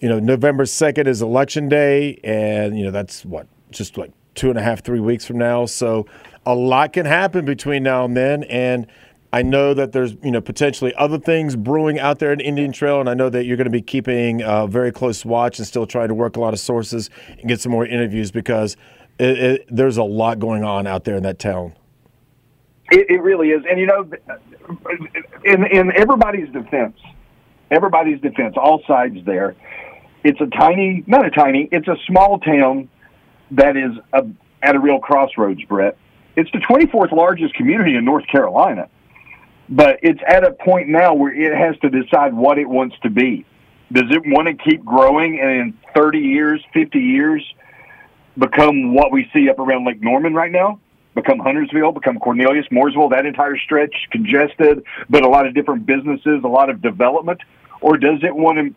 you 0.00 0.08
know 0.08 0.20
November 0.20 0.64
second 0.66 1.08
is 1.08 1.22
election 1.22 1.68
day, 1.68 2.20
and 2.22 2.78
you 2.78 2.84
know 2.84 2.90
that's 2.90 3.24
what 3.24 3.48
just 3.70 3.98
like 3.98 4.12
two 4.34 4.48
and 4.48 4.58
a 4.58 4.62
half 4.62 4.82
three 4.82 5.00
weeks 5.00 5.24
from 5.24 5.38
now. 5.38 5.66
So 5.66 6.06
a 6.46 6.54
lot 6.54 6.92
can 6.92 7.06
happen 7.06 7.44
between 7.44 7.82
now 7.82 8.04
and 8.04 8.16
then, 8.16 8.44
and 8.44 8.86
I 9.34 9.42
know 9.42 9.74
that 9.74 9.90
there's 9.90 10.14
you 10.22 10.30
know 10.30 10.40
potentially 10.40 10.94
other 10.94 11.18
things 11.18 11.56
brewing 11.56 11.98
out 11.98 12.20
there 12.20 12.32
in 12.32 12.38
Indian 12.38 12.70
Trail, 12.70 13.00
and 13.00 13.10
I 13.10 13.14
know 13.14 13.28
that 13.30 13.46
you're 13.46 13.56
going 13.56 13.64
to 13.64 13.70
be 13.70 13.82
keeping 13.82 14.42
a 14.42 14.68
very 14.68 14.92
close 14.92 15.24
watch 15.24 15.58
and 15.58 15.66
still 15.66 15.88
trying 15.88 16.06
to 16.06 16.14
work 16.14 16.36
a 16.36 16.40
lot 16.40 16.54
of 16.54 16.60
sources 16.60 17.10
and 17.40 17.48
get 17.48 17.60
some 17.60 17.72
more 17.72 17.84
interviews 17.84 18.30
because 18.30 18.76
it, 19.18 19.38
it, 19.38 19.66
there's 19.68 19.96
a 19.96 20.04
lot 20.04 20.38
going 20.38 20.62
on 20.62 20.86
out 20.86 21.02
there 21.02 21.16
in 21.16 21.24
that 21.24 21.40
town. 21.40 21.72
It, 22.92 23.10
it 23.10 23.22
really 23.22 23.48
is, 23.48 23.64
and 23.68 23.80
you 23.80 23.86
know, 23.86 24.08
in 25.44 25.66
in 25.66 25.90
everybody's 25.96 26.48
defense, 26.50 26.96
everybody's 27.72 28.20
defense, 28.20 28.54
all 28.56 28.84
sides 28.86 29.16
there. 29.24 29.56
It's 30.22 30.40
a 30.40 30.46
tiny, 30.46 31.02
not 31.08 31.26
a 31.26 31.30
tiny, 31.30 31.68
it's 31.72 31.88
a 31.88 31.96
small 32.06 32.38
town 32.38 32.88
that 33.50 33.76
is 33.76 33.94
a, 34.12 34.28
at 34.62 34.76
a 34.76 34.78
real 34.78 35.00
crossroads, 35.00 35.64
Brett. 35.64 35.96
It's 36.36 36.52
the 36.52 36.58
24th 36.58 37.10
largest 37.10 37.54
community 37.54 37.96
in 37.96 38.04
North 38.04 38.28
Carolina 38.28 38.88
but 39.68 39.98
it's 40.02 40.20
at 40.26 40.44
a 40.44 40.52
point 40.52 40.88
now 40.88 41.14
where 41.14 41.32
it 41.32 41.56
has 41.56 41.78
to 41.80 41.90
decide 41.90 42.34
what 42.34 42.58
it 42.58 42.68
wants 42.68 42.96
to 43.02 43.10
be. 43.10 43.44
Does 43.92 44.10
it 44.10 44.22
want 44.26 44.48
to 44.48 44.54
keep 44.54 44.84
growing 44.84 45.40
and 45.40 45.50
in 45.50 45.78
30 45.94 46.18
years, 46.18 46.62
50 46.72 46.98
years, 46.98 47.42
become 48.36 48.94
what 48.94 49.12
we 49.12 49.30
see 49.32 49.48
up 49.48 49.58
around 49.58 49.86
Lake 49.86 50.02
Norman 50.02 50.34
right 50.34 50.50
now? 50.50 50.80
Become 51.14 51.38
Huntersville, 51.38 51.92
become 51.92 52.18
Cornelius, 52.18 52.66
Mooresville, 52.72 53.10
that 53.10 53.24
entire 53.24 53.56
stretch, 53.56 53.94
congested, 54.10 54.82
but 55.08 55.22
a 55.22 55.28
lot 55.28 55.46
of 55.46 55.54
different 55.54 55.86
businesses, 55.86 56.42
a 56.42 56.48
lot 56.48 56.70
of 56.70 56.82
development? 56.82 57.40
Or 57.80 57.96
does 57.96 58.18
it 58.22 58.34
want 58.34 58.58
to 58.58 58.74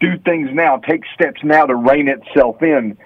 do 0.00 0.18
things 0.24 0.48
now, 0.52 0.78
take 0.78 1.02
steps 1.14 1.40
now 1.44 1.66
to 1.66 1.74
rein 1.74 2.08
itself 2.08 2.62
in 2.62 2.96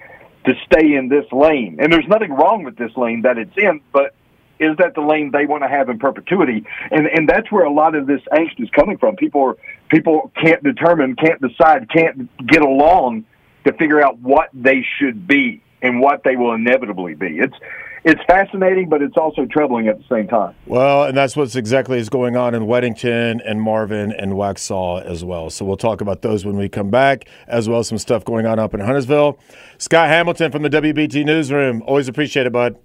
to 0.45 0.53
stay 0.65 0.93
in 0.93 1.09
this 1.09 1.25
lane? 1.33 1.77
And 1.81 1.91
there's 1.91 2.07
nothing 2.07 2.31
wrong 2.31 2.63
with 2.63 2.77
this 2.77 2.95
lane 2.95 3.23
that 3.23 3.37
it's 3.37 3.57
in, 3.57 3.81
but 3.91 4.15
is 4.61 4.77
that 4.77 4.93
the 4.95 5.01
lane 5.01 5.31
they 5.31 5.45
want 5.45 5.63
to 5.63 5.69
have 5.69 5.89
in 5.89 5.99
perpetuity? 5.99 6.65
And 6.91 7.07
and 7.07 7.27
that's 7.27 7.51
where 7.51 7.65
a 7.65 7.73
lot 7.73 7.95
of 7.95 8.07
this 8.07 8.21
angst 8.31 8.61
is 8.61 8.69
coming 8.69 8.97
from. 8.97 9.15
People 9.15 9.41
are, 9.41 9.57
people 9.89 10.31
can't 10.41 10.63
determine, 10.63 11.15
can't 11.15 11.41
decide, 11.41 11.89
can't 11.89 12.29
get 12.47 12.61
along 12.61 13.25
to 13.65 13.73
figure 13.73 14.01
out 14.01 14.19
what 14.19 14.49
they 14.53 14.85
should 14.99 15.27
be 15.27 15.61
and 15.81 15.99
what 15.99 16.23
they 16.23 16.35
will 16.35 16.53
inevitably 16.53 17.15
be. 17.15 17.39
It's 17.39 17.55
it's 18.03 18.21
fascinating, 18.25 18.89
but 18.89 19.03
it's 19.03 19.15
also 19.15 19.45
troubling 19.45 19.87
at 19.87 19.97
the 19.99 20.03
same 20.09 20.27
time. 20.27 20.55
Well, 20.65 21.03
and 21.03 21.15
that's 21.15 21.35
what's 21.35 21.55
exactly 21.55 21.99
is 21.99 22.09
going 22.09 22.35
on 22.35 22.55
in 22.55 22.63
Weddington 22.63 23.41
and 23.45 23.61
Marvin 23.61 24.11
and 24.11 24.33
Waxhaw 24.33 25.03
as 25.05 25.23
well. 25.23 25.51
So 25.51 25.65
we'll 25.65 25.77
talk 25.77 26.01
about 26.01 26.23
those 26.23 26.43
when 26.43 26.57
we 26.57 26.67
come 26.67 26.89
back, 26.89 27.27
as 27.47 27.69
well 27.69 27.79
as 27.79 27.87
some 27.87 27.99
stuff 27.99 28.25
going 28.25 28.47
on 28.47 28.57
up 28.57 28.73
in 28.73 28.79
Huntersville. 28.79 29.37
Scott 29.77 30.07
Hamilton 30.09 30.51
from 30.51 30.63
the 30.63 30.69
WBT 30.69 31.25
Newsroom. 31.25 31.83
Always 31.85 32.07
appreciate 32.07 32.47
it, 32.47 32.51
bud. 32.51 32.75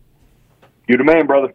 You're 0.86 0.98
the 0.98 1.04
man, 1.04 1.26
brother. 1.26 1.54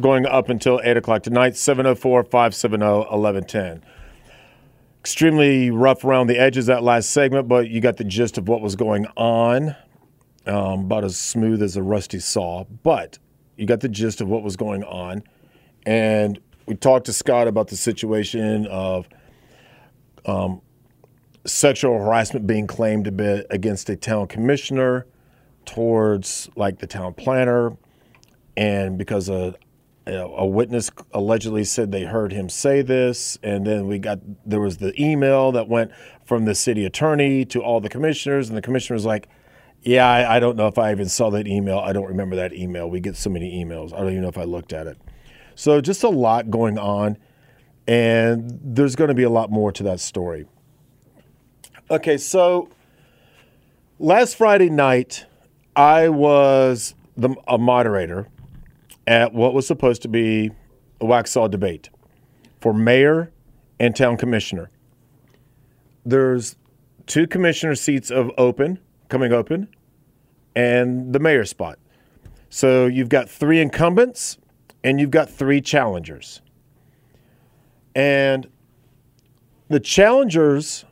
going 0.00 0.26
up 0.26 0.48
until 0.48 0.80
8 0.82 0.96
o'clock 0.96 1.22
tonight, 1.22 1.56
704 1.56 2.24
570 2.24 2.84
1110. 2.84 3.82
Extremely 5.00 5.70
rough 5.70 6.04
around 6.04 6.28
the 6.28 6.38
edges 6.38 6.66
that 6.66 6.82
last 6.82 7.10
segment, 7.10 7.48
but 7.48 7.68
you 7.68 7.80
got 7.80 7.96
the 7.96 8.04
gist 8.04 8.38
of 8.38 8.48
what 8.48 8.60
was 8.60 8.76
going 8.76 9.06
on. 9.16 9.76
Um, 10.46 10.80
about 10.80 11.04
as 11.04 11.16
smooth 11.16 11.62
as 11.62 11.76
a 11.76 11.82
rusty 11.82 12.18
saw, 12.18 12.64
but 12.82 13.18
you 13.56 13.64
got 13.64 13.80
the 13.80 13.88
gist 13.88 14.20
of 14.20 14.28
what 14.28 14.42
was 14.42 14.56
going 14.56 14.84
on. 14.84 15.22
And 15.86 16.38
we 16.66 16.74
talked 16.74 17.06
to 17.06 17.14
Scott 17.14 17.48
about 17.48 17.68
the 17.68 17.76
situation 17.76 18.66
of 18.66 19.08
um, 20.26 20.60
sexual 21.46 21.98
harassment 21.98 22.46
being 22.46 22.66
claimed 22.66 23.06
a 23.06 23.12
bit 23.12 23.46
against 23.50 23.88
a 23.88 23.96
town 23.96 24.26
commissioner 24.26 25.06
towards 25.64 26.50
like 26.56 26.78
the 26.78 26.86
town 26.86 27.14
planner 27.14 27.76
and 28.56 28.98
because 28.98 29.28
of 29.28 29.56
a 30.06 30.46
witness 30.46 30.90
allegedly 31.12 31.64
said 31.64 31.90
they 31.90 32.04
heard 32.04 32.32
him 32.32 32.48
say 32.48 32.82
this, 32.82 33.38
and 33.42 33.66
then 33.66 33.86
we 33.86 33.98
got 33.98 34.18
there 34.44 34.60
was 34.60 34.76
the 34.76 35.00
email 35.02 35.52
that 35.52 35.68
went 35.68 35.92
from 36.24 36.44
the 36.44 36.54
city 36.54 36.84
attorney 36.84 37.44
to 37.46 37.62
all 37.62 37.80
the 37.80 37.88
commissioners, 37.88 38.48
and 38.48 38.56
the 38.56 38.62
commissioner 38.62 38.94
was 38.94 39.06
like, 39.06 39.28
"Yeah, 39.82 40.06
I, 40.06 40.36
I, 40.36 40.40
don't 40.40 40.56
know 40.56 40.66
if 40.66 40.78
I 40.78 40.90
even 40.90 41.08
saw 41.08 41.30
that 41.30 41.46
email. 41.46 41.78
I 41.78 41.92
don't 41.92 42.06
remember 42.06 42.36
that 42.36 42.52
email. 42.52 42.88
We 42.88 43.00
get 43.00 43.16
so 43.16 43.30
many 43.30 43.64
emails. 43.64 43.94
I 43.94 43.98
don't 43.98 44.10
even 44.10 44.22
know 44.22 44.28
if 44.28 44.38
I 44.38 44.44
looked 44.44 44.72
at 44.72 44.86
it." 44.86 44.98
So 45.54 45.80
just 45.80 46.02
a 46.02 46.10
lot 46.10 46.50
going 46.50 46.78
on, 46.78 47.16
and 47.86 48.58
there's 48.62 48.96
going 48.96 49.08
to 49.08 49.14
be 49.14 49.22
a 49.22 49.30
lot 49.30 49.50
more 49.50 49.72
to 49.72 49.82
that 49.84 50.00
story. 50.00 50.46
Okay, 51.90 52.18
so 52.18 52.68
last 53.98 54.36
Friday 54.36 54.68
night, 54.68 55.26
I 55.76 56.08
was 56.08 56.94
the, 57.16 57.34
a 57.46 57.58
moderator 57.58 58.28
at 59.06 59.34
what 59.34 59.54
was 59.54 59.66
supposed 59.66 60.02
to 60.02 60.08
be 60.08 60.50
a 61.00 61.04
Waxhaw 61.04 61.50
debate 61.50 61.90
for 62.60 62.72
mayor 62.72 63.32
and 63.78 63.94
town 63.94 64.16
commissioner. 64.16 64.70
There's 66.04 66.56
two 67.06 67.26
commissioner 67.26 67.74
seats 67.74 68.10
of 68.10 68.30
open, 68.38 68.78
coming 69.08 69.32
open, 69.32 69.68
and 70.56 71.12
the 71.12 71.18
mayor 71.18 71.44
spot. 71.44 71.78
So 72.48 72.86
you've 72.86 73.08
got 73.08 73.28
three 73.28 73.60
incumbents 73.60 74.38
and 74.82 75.00
you've 75.00 75.10
got 75.10 75.28
three 75.28 75.60
challengers. 75.60 76.40
And 77.94 78.48
the 79.68 79.80
challengers 79.80 80.84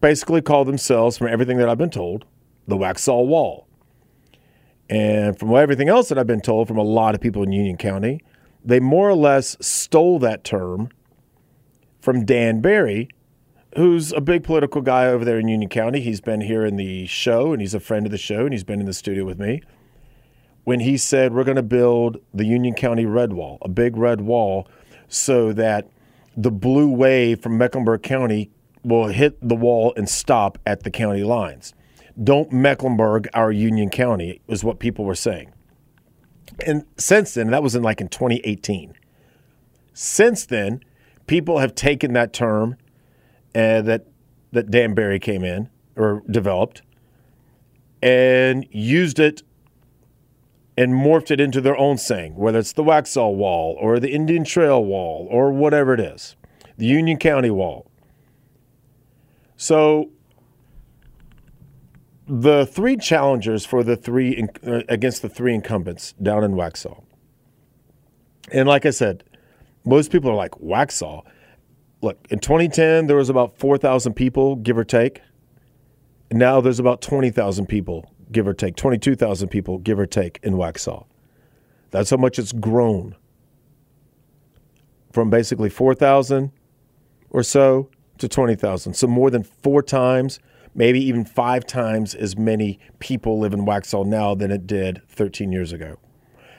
basically 0.00 0.40
call 0.40 0.64
themselves, 0.64 1.18
from 1.18 1.28
everything 1.28 1.58
that 1.58 1.68
I've 1.68 1.78
been 1.78 1.90
told, 1.90 2.24
the 2.66 2.76
Waxhaw 2.76 3.26
Wall. 3.26 3.67
And 4.90 5.38
from 5.38 5.54
everything 5.54 5.88
else 5.88 6.08
that 6.08 6.18
I've 6.18 6.26
been 6.26 6.40
told 6.40 6.68
from 6.68 6.78
a 6.78 6.82
lot 6.82 7.14
of 7.14 7.20
people 7.20 7.42
in 7.42 7.52
Union 7.52 7.76
County, 7.76 8.22
they 8.64 8.80
more 8.80 9.08
or 9.08 9.14
less 9.14 9.56
stole 9.60 10.18
that 10.20 10.44
term 10.44 10.88
from 12.00 12.24
Dan 12.24 12.60
Barry, 12.60 13.08
who's 13.76 14.12
a 14.12 14.20
big 14.20 14.44
political 14.44 14.80
guy 14.80 15.06
over 15.06 15.24
there 15.24 15.38
in 15.38 15.48
Union 15.48 15.68
County. 15.68 16.00
He's 16.00 16.20
been 16.20 16.40
here 16.40 16.64
in 16.64 16.76
the 16.76 17.06
show 17.06 17.52
and 17.52 17.60
he's 17.60 17.74
a 17.74 17.80
friend 17.80 18.06
of 18.06 18.12
the 18.12 18.18
show 18.18 18.44
and 18.44 18.52
he's 18.52 18.64
been 18.64 18.80
in 18.80 18.86
the 18.86 18.94
studio 18.94 19.24
with 19.24 19.38
me. 19.38 19.62
When 20.64 20.80
he 20.80 20.96
said, 20.96 21.34
We're 21.34 21.44
going 21.44 21.56
to 21.56 21.62
build 21.62 22.18
the 22.32 22.44
Union 22.44 22.74
County 22.74 23.06
Red 23.06 23.32
Wall, 23.32 23.58
a 23.62 23.68
big 23.68 23.96
red 23.96 24.22
wall, 24.22 24.68
so 25.08 25.52
that 25.52 25.88
the 26.36 26.50
blue 26.50 26.88
wave 26.88 27.40
from 27.40 27.58
Mecklenburg 27.58 28.02
County 28.02 28.50
will 28.84 29.08
hit 29.08 29.36
the 29.46 29.56
wall 29.56 29.92
and 29.96 30.08
stop 30.08 30.58
at 30.64 30.82
the 30.82 30.90
county 30.90 31.24
lines 31.24 31.74
don't 32.22 32.52
Mecklenburg 32.52 33.28
our 33.34 33.52
Union 33.52 33.90
County, 33.90 34.40
is 34.48 34.64
what 34.64 34.78
people 34.78 35.04
were 35.04 35.14
saying. 35.14 35.52
And 36.66 36.84
since 36.96 37.34
then, 37.34 37.50
that 37.50 37.62
was 37.62 37.74
in 37.74 37.82
like 37.82 38.00
in 38.00 38.08
2018. 38.08 38.94
Since 39.92 40.46
then, 40.46 40.82
people 41.26 41.58
have 41.58 41.74
taken 41.74 42.12
that 42.14 42.32
term 42.32 42.76
uh, 43.54 43.82
that 43.82 44.06
that 44.52 44.70
Dan 44.70 44.94
Barry 44.94 45.18
came 45.18 45.44
in 45.44 45.68
or 45.96 46.22
developed 46.30 46.82
and 48.02 48.66
used 48.70 49.18
it 49.18 49.42
and 50.76 50.94
morphed 50.94 51.30
it 51.30 51.40
into 51.40 51.60
their 51.60 51.76
own 51.76 51.98
saying, 51.98 52.36
whether 52.36 52.60
it's 52.60 52.72
the 52.72 52.84
Waxhaw 52.84 53.34
Wall 53.34 53.76
or 53.80 53.98
the 53.98 54.10
Indian 54.10 54.44
Trail 54.44 54.82
Wall 54.82 55.26
or 55.30 55.50
whatever 55.52 55.92
it 55.92 56.00
is, 56.00 56.36
the 56.76 56.86
Union 56.86 57.18
County 57.18 57.50
Wall. 57.50 57.90
So 59.56 60.10
the 62.28 62.66
three 62.66 62.96
challengers 62.96 63.64
for 63.64 63.82
the 63.82 63.96
three 63.96 64.46
uh, 64.66 64.82
against 64.88 65.22
the 65.22 65.28
three 65.28 65.54
incumbents 65.54 66.12
down 66.22 66.44
in 66.44 66.52
Waxhaw. 66.52 67.02
And 68.52 68.68
like 68.68 68.84
I 68.86 68.90
said, 68.90 69.24
most 69.84 70.12
people 70.12 70.30
are 70.30 70.34
like 70.34 70.52
Waxhaw. 70.52 71.24
Look, 72.02 72.18
in 72.30 72.38
2010 72.38 73.06
there 73.06 73.16
was 73.16 73.30
about 73.30 73.58
4,000 73.58 74.12
people, 74.14 74.56
give 74.56 74.76
or 74.76 74.84
take. 74.84 75.22
Now 76.30 76.60
there's 76.60 76.78
about 76.78 77.00
20,000 77.00 77.66
people, 77.66 78.12
give 78.30 78.46
or 78.46 78.54
take, 78.54 78.76
22,000 78.76 79.48
people, 79.48 79.78
give 79.78 79.98
or 79.98 80.06
take, 80.06 80.38
in 80.42 80.54
Waxhaw. 80.54 81.06
That's 81.90 82.10
how 82.10 82.18
much 82.18 82.38
it's 82.38 82.52
grown 82.52 83.16
from 85.12 85.30
basically 85.30 85.70
4,000 85.70 86.52
or 87.30 87.42
so 87.42 87.88
to 88.18 88.28
20,000. 88.28 88.92
So 88.92 89.06
more 89.06 89.30
than 89.30 89.42
four 89.42 89.82
times 89.82 90.38
maybe 90.78 91.04
even 91.04 91.24
five 91.24 91.66
times 91.66 92.14
as 92.14 92.38
many 92.38 92.78
people 93.00 93.40
live 93.40 93.52
in 93.52 93.66
Waxhaw 93.66 94.06
now 94.06 94.32
than 94.36 94.52
it 94.52 94.64
did 94.64 95.02
13 95.08 95.50
years 95.50 95.72
ago, 95.72 95.98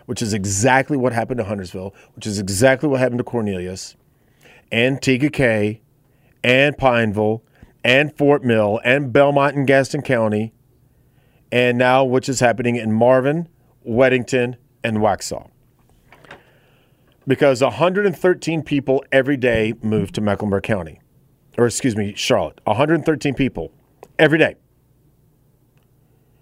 which 0.07 0.21
is 0.21 0.33
exactly 0.33 0.97
what 0.97 1.13
happened 1.13 1.37
to 1.37 1.45
Huntersville, 1.45 1.95
which 2.15 2.27
is 2.27 2.37
exactly 2.37 2.89
what 2.89 2.99
happened 2.99 3.19
to 3.19 3.23
Cornelius 3.23 3.95
and 4.73 5.01
Tega 5.01 5.29
Cay 5.29 5.81
and 6.43 6.77
Pineville 6.77 7.41
and 7.81 8.15
Fort 8.15 8.43
Mill 8.43 8.81
and 8.83 9.13
Belmont 9.13 9.55
and 9.55 9.65
Gaston 9.65 10.01
County, 10.01 10.53
and 11.49 11.77
now 11.77 12.03
which 12.03 12.27
is 12.27 12.41
happening 12.41 12.75
in 12.75 12.91
Marvin, 12.91 13.47
Weddington, 13.87 14.57
and 14.83 14.97
Waxhaw. 14.97 15.49
Because 17.25 17.61
113 17.61 18.63
people 18.63 19.01
every 19.13 19.37
day 19.37 19.75
move 19.81 20.11
to 20.11 20.19
Mecklenburg 20.19 20.63
County, 20.63 20.99
or 21.57 21.67
excuse 21.67 21.95
me, 21.95 22.13
Charlotte. 22.15 22.59
113 22.65 23.33
people 23.33 23.71
every 24.19 24.37
day. 24.37 24.55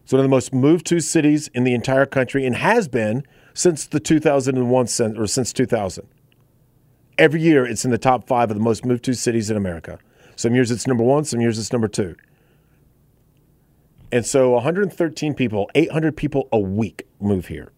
It's 0.03 0.11
one 0.11 0.19
of 0.19 0.23
the 0.23 0.29
most 0.29 0.53
moved 0.53 0.85
to 0.87 0.99
cities 0.99 1.47
in 1.49 1.63
the 1.63 1.73
entire 1.73 2.05
country 2.05 2.45
and 2.45 2.55
has 2.55 2.87
been 2.87 3.23
since 3.53 3.85
the 3.85 3.99
2001 3.99 4.87
or 5.17 5.27
since 5.27 5.53
2000. 5.53 6.07
Every 7.17 7.41
year 7.41 7.65
it's 7.65 7.85
in 7.85 7.91
the 7.91 7.97
top 7.97 8.27
five 8.27 8.49
of 8.49 8.57
the 8.57 8.63
most 8.63 8.85
moved 8.85 9.03
to 9.05 9.13
cities 9.13 9.49
in 9.49 9.57
America. 9.57 9.99
Some 10.35 10.55
years 10.55 10.71
it's 10.71 10.87
number 10.87 11.03
one, 11.03 11.25
some 11.25 11.41
years 11.41 11.59
it's 11.59 11.71
number 11.71 11.87
two. 11.87 12.15
And 14.11 14.25
so 14.25 14.51
113 14.51 15.33
people, 15.33 15.69
800 15.75 16.15
people 16.15 16.47
a 16.51 16.59
week 16.59 17.05
move 17.19 17.47
here. 17.47 17.71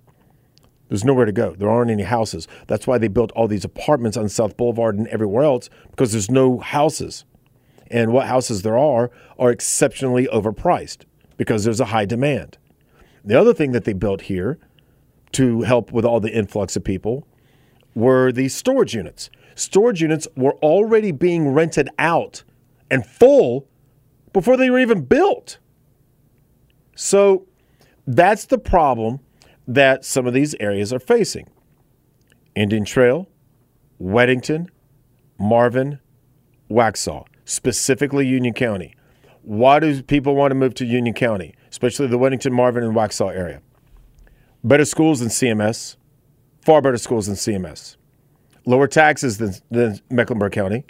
There's 0.88 1.04
nowhere 1.04 1.26
to 1.26 1.32
go. 1.32 1.56
There 1.56 1.70
aren't 1.70 1.92
any 1.92 2.04
houses. 2.04 2.48
That's 2.68 2.86
why 2.86 2.98
they 2.98 3.08
built 3.08 3.32
all 3.32 3.48
these 3.48 3.66
apartments 3.66 4.18
on 4.18 4.30
South 4.30 4.58
Boulevard 4.58 4.98
and 4.98 5.08
everywhere 5.08 5.44
else 5.44 5.70
because 5.92 6.12
there's 6.12 6.30
no 6.30 6.60
houses 6.60 7.26
and 7.90 8.12
what 8.12 8.28
houses 8.28 8.62
there 8.62 8.78
are 8.78 9.12
are 9.38 9.52
exceptionally 9.52 10.28
overpriced 10.28 11.06
because 11.38 11.64
there's 11.64 11.80
a 11.80 11.86
high 11.86 12.06
demand. 12.06 12.58
The 13.24 13.40
other 13.40 13.54
thing 13.54 13.72
that 13.72 13.86
they 13.86 13.94
built 13.94 14.22
here 14.22 14.60
to 15.34 15.62
help 15.62 15.92
with 15.92 16.06
all 16.06 16.20
the 16.20 16.32
influx 16.32 16.76
of 16.76 16.84
people 16.84 17.28
were 17.96 18.32
these 18.32 18.56
storage 18.56 18.96
units. 18.96 19.30
Storage 19.56 20.02
units 20.02 20.28
were 20.36 20.54
already 20.56 21.12
being 21.12 21.50
rented 21.50 21.90
out 22.00 22.44
and 22.90 23.06
full 23.06 23.68
before 24.34 24.58
they 24.58 24.70
were 24.70 24.80
even 24.80 25.04
built. 25.04 25.58
So 26.96 27.48
that's 28.08 28.46
the 28.46 28.58
problem 28.58 29.20
that 29.68 30.04
some 30.06 30.26
of 30.26 30.34
these 30.34 30.56
areas 30.60 30.92
are 30.92 31.00
facing. 31.00 31.48
Indian 32.56 32.86
Trail, 32.86 33.30
Weddington, 34.02 34.68
Marvin, 35.38 36.00
Waxhaw 36.70 37.26
specifically 37.50 38.28
Union 38.28 38.54
County. 38.54 38.94
Why 39.42 39.80
do 39.80 40.04
people 40.04 40.36
want 40.36 40.52
to 40.52 40.56
move 40.56 40.76
to 40.76 40.86
Union 40.86 41.16
County, 41.16 41.56
especially 41.72 42.08
the 42.08 42.20
Weddington, 42.20 42.52
Marvin, 42.52 42.84
and 42.84 42.96
Waxhaw 42.96 43.34
area? 43.36 43.62
Better 44.64 44.86
schools 44.86 45.20
than 45.20 45.30
CMS, 45.30 45.96
far 46.62 46.82
better 46.82 46.98
schools 46.98 47.26
than 47.26 47.36
CMS. 47.36 47.96
Lower 48.66 48.88
taxes 48.88 49.38
than, 49.38 49.54
than 49.72 50.00
Mecklenburg 50.12 50.52
County, 50.52 50.86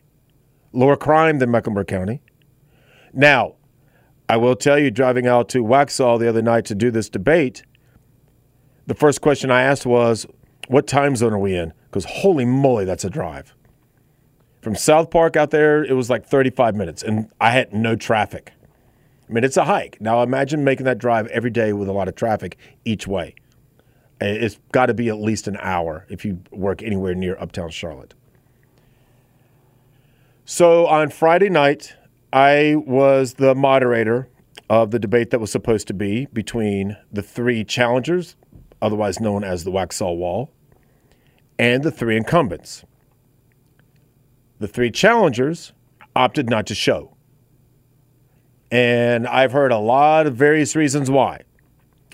lower 0.74 0.98
crime 0.98 1.39
than 1.39 1.50
Mecklenburg 1.50 1.88
County. 1.88 2.22
Now, 3.13 3.56
I 4.28 4.38
will 4.38 4.56
tell 4.56 4.78
you, 4.78 4.91
driving 4.91 5.28
out 5.28 5.50
to 5.50 5.63
Waxhaw 5.63 6.19
the 6.19 6.28
other 6.28 6.41
night 6.41 6.65
to 6.65 6.76
do 6.76 6.91
this 6.91 7.10
debate, 7.10 7.63
the 8.86 8.95
first 8.95 9.22
question 9.22 9.50
I 9.50 9.62
asked 9.62 9.86
was, 9.86 10.26
What 10.67 10.88
time 10.88 11.15
zone 11.15 11.34
are 11.34 11.39
we 11.39 11.56
in? 11.56 11.74
Because 11.86 12.06
holy 12.06 12.45
moly, 12.45 12.86
that's 12.86 13.06
a 13.06 13.10
drive. 13.10 13.56
From 14.62 14.76
South 14.76 15.10
Park 15.10 15.38
out 15.38 15.52
there, 15.52 15.84
it 15.84 15.93
was 15.93 16.10
like 16.10 16.26
35 16.26 16.76
minutes, 16.76 17.02
and 17.02 17.32
I 17.39 17.52
had 17.52 17.74
no 17.74 17.95
traffic. 17.95 18.52
I 19.30 19.32
mean, 19.32 19.43
it's 19.43 19.58
a 19.58 19.65
hike. 19.65 20.02
Now 20.02 20.22
imagine 20.22 20.63
making 20.63 20.86
that 20.86 20.98
drive 20.98 21.28
every 21.28 21.52
day 21.52 21.72
with 21.72 21.88
a 21.88 21.93
lot 21.93 22.08
of 22.08 22.15
traffic 22.15 22.58
each 22.84 23.08
way. 23.08 23.36
It's 24.19 24.60
got 24.72 24.88
to 24.88 24.93
be 24.93 25.08
at 25.08 25.19
least 25.19 25.48
an 25.48 25.58
hour 25.62 26.06
if 26.10 26.26
you 26.26 26.41
work 26.52 26.84
anywhere 26.84 27.15
near 27.15 27.38
uptown 27.39 27.69
Charlotte. 27.69 28.15
So 30.43 30.88
on 30.88 31.10
Friday 31.10 31.50
night, 31.50 31.95
I 32.34 32.76
was 32.76 33.36
the 33.36 33.56
moderator 33.56 34.28
of 34.69 34.91
the 34.91 35.00
debate 35.00 35.30
that 35.30 35.39
was 35.39 35.52
supposed 35.52 35.88
to 35.88 35.93
be 35.93 36.26
between 36.34 36.98
the 37.12 37.22
three 37.22 37.63
challengers, 37.63 38.36
otherwise 38.82 39.19
known 39.19 39.43
as 39.43 39.63
the 39.63 39.72
Waxhaw 39.72 40.15
Wall, 40.17 40.52
and 41.58 41.84
the 41.84 41.91
three 41.91 42.17
incumbents. 42.17 42.84
The 44.60 44.67
three 44.67 44.91
challengers 44.91 45.74
opted 46.15 46.50
not 46.50 46.67
to 46.67 46.76
show. 46.76 47.15
And 48.72 49.26
I've 49.28 49.52
heard 49.52 49.72
a 49.72 49.78
lot 49.78 50.28
of 50.28 50.36
various 50.36 50.76
reasons 50.76 51.10
why. 51.10 51.41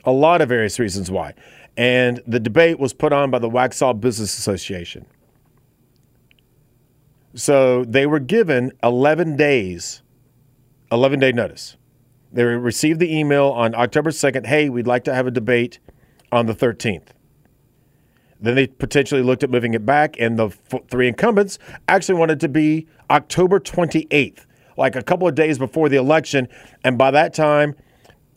A 0.06 0.12
lot 0.12 0.42
of 0.42 0.50
various 0.50 0.80
reasons 0.80 1.12
why. 1.12 1.34
And 1.76 2.22
the 2.26 2.40
debate 2.40 2.80
was 2.80 2.94
put 2.94 3.12
on 3.12 3.32
by 3.32 3.40
the 3.40 3.50
Waxhaw 3.50 4.00
Business 4.00 4.38
Association. 4.38 5.06
So 7.34 7.84
they 7.84 8.06
were 8.06 8.20
given 8.20 8.72
11 8.82 9.36
days, 9.36 10.02
11 10.92 11.20
day 11.20 11.34
notice. 11.34 11.76
They 12.32 12.44
received 12.44 13.00
the 13.00 13.14
email 13.14 13.48
on 13.48 13.76
October 13.76 14.12
2nd 14.12 14.46
hey, 14.46 14.70
we'd 14.70 14.88
like 14.88 15.04
to 15.06 15.14
have 15.14 15.28
a 15.28 15.32
debate 15.32 15.80
on 16.32 16.46
the 16.46 16.54
13th. 16.54 17.08
Then 18.46 18.56
they 18.56 18.68
potentially 18.68 19.22
looked 19.22 19.44
at 19.44 19.50
moving 19.50 19.74
it 19.74 19.86
back, 19.86 20.16
and 20.20 20.38
the 20.38 20.50
three 20.90 21.08
incumbents 21.08 21.58
actually 21.88 22.20
wanted 22.20 22.40
to 22.42 22.50
be 22.50 22.88
October 23.10 23.60
28th, 23.60 24.46
like 24.78 24.96
a 24.96 25.04
couple 25.04 25.28
of 25.28 25.36
days 25.36 25.58
before 25.58 25.90
the 25.90 25.98
election. 25.98 26.48
And 26.84 26.98
by 26.98 27.12
that 27.12 27.34
time, 27.34 27.76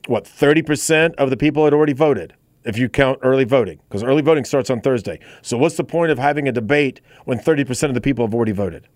what, 0.06 0.24
30% 0.24 1.14
of 1.16 1.30
the 1.30 1.36
people 1.36 1.64
had 1.64 1.74
already 1.74 1.92
voted, 1.92 2.34
if 2.64 2.78
you 2.78 2.88
count 2.88 3.18
early 3.22 3.44
voting, 3.44 3.80
because 3.88 4.02
early 4.02 4.22
voting 4.22 4.44
starts 4.44 4.70
on 4.70 4.80
Thursday. 4.80 5.20
So, 5.42 5.56
what's 5.58 5.76
the 5.76 5.84
point 5.84 6.10
of 6.10 6.18
having 6.18 6.48
a 6.48 6.52
debate 6.52 7.00
when 7.24 7.38
30% 7.38 7.84
of 7.84 7.94
the 7.94 8.00
people 8.00 8.26
have 8.26 8.34
already 8.34 8.52
voted, 8.52 8.88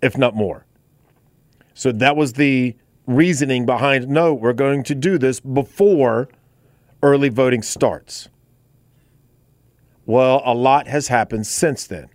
if 0.00 0.16
not 0.16 0.34
more? 0.34 0.66
So, 1.74 1.92
that 1.92 2.16
was 2.16 2.34
the 2.34 2.76
reasoning 3.06 3.66
behind 3.66 4.08
no, 4.08 4.32
we're 4.32 4.52
going 4.52 4.82
to 4.84 4.94
do 4.94 5.18
this 5.18 5.40
before 5.40 6.28
early 7.02 7.28
voting 7.28 7.62
starts. 7.62 8.28
Well, 10.06 10.42
a 10.44 10.54
lot 10.54 10.88
has 10.88 11.08
happened 11.08 11.46
since 11.46 11.86
then, 11.86 12.08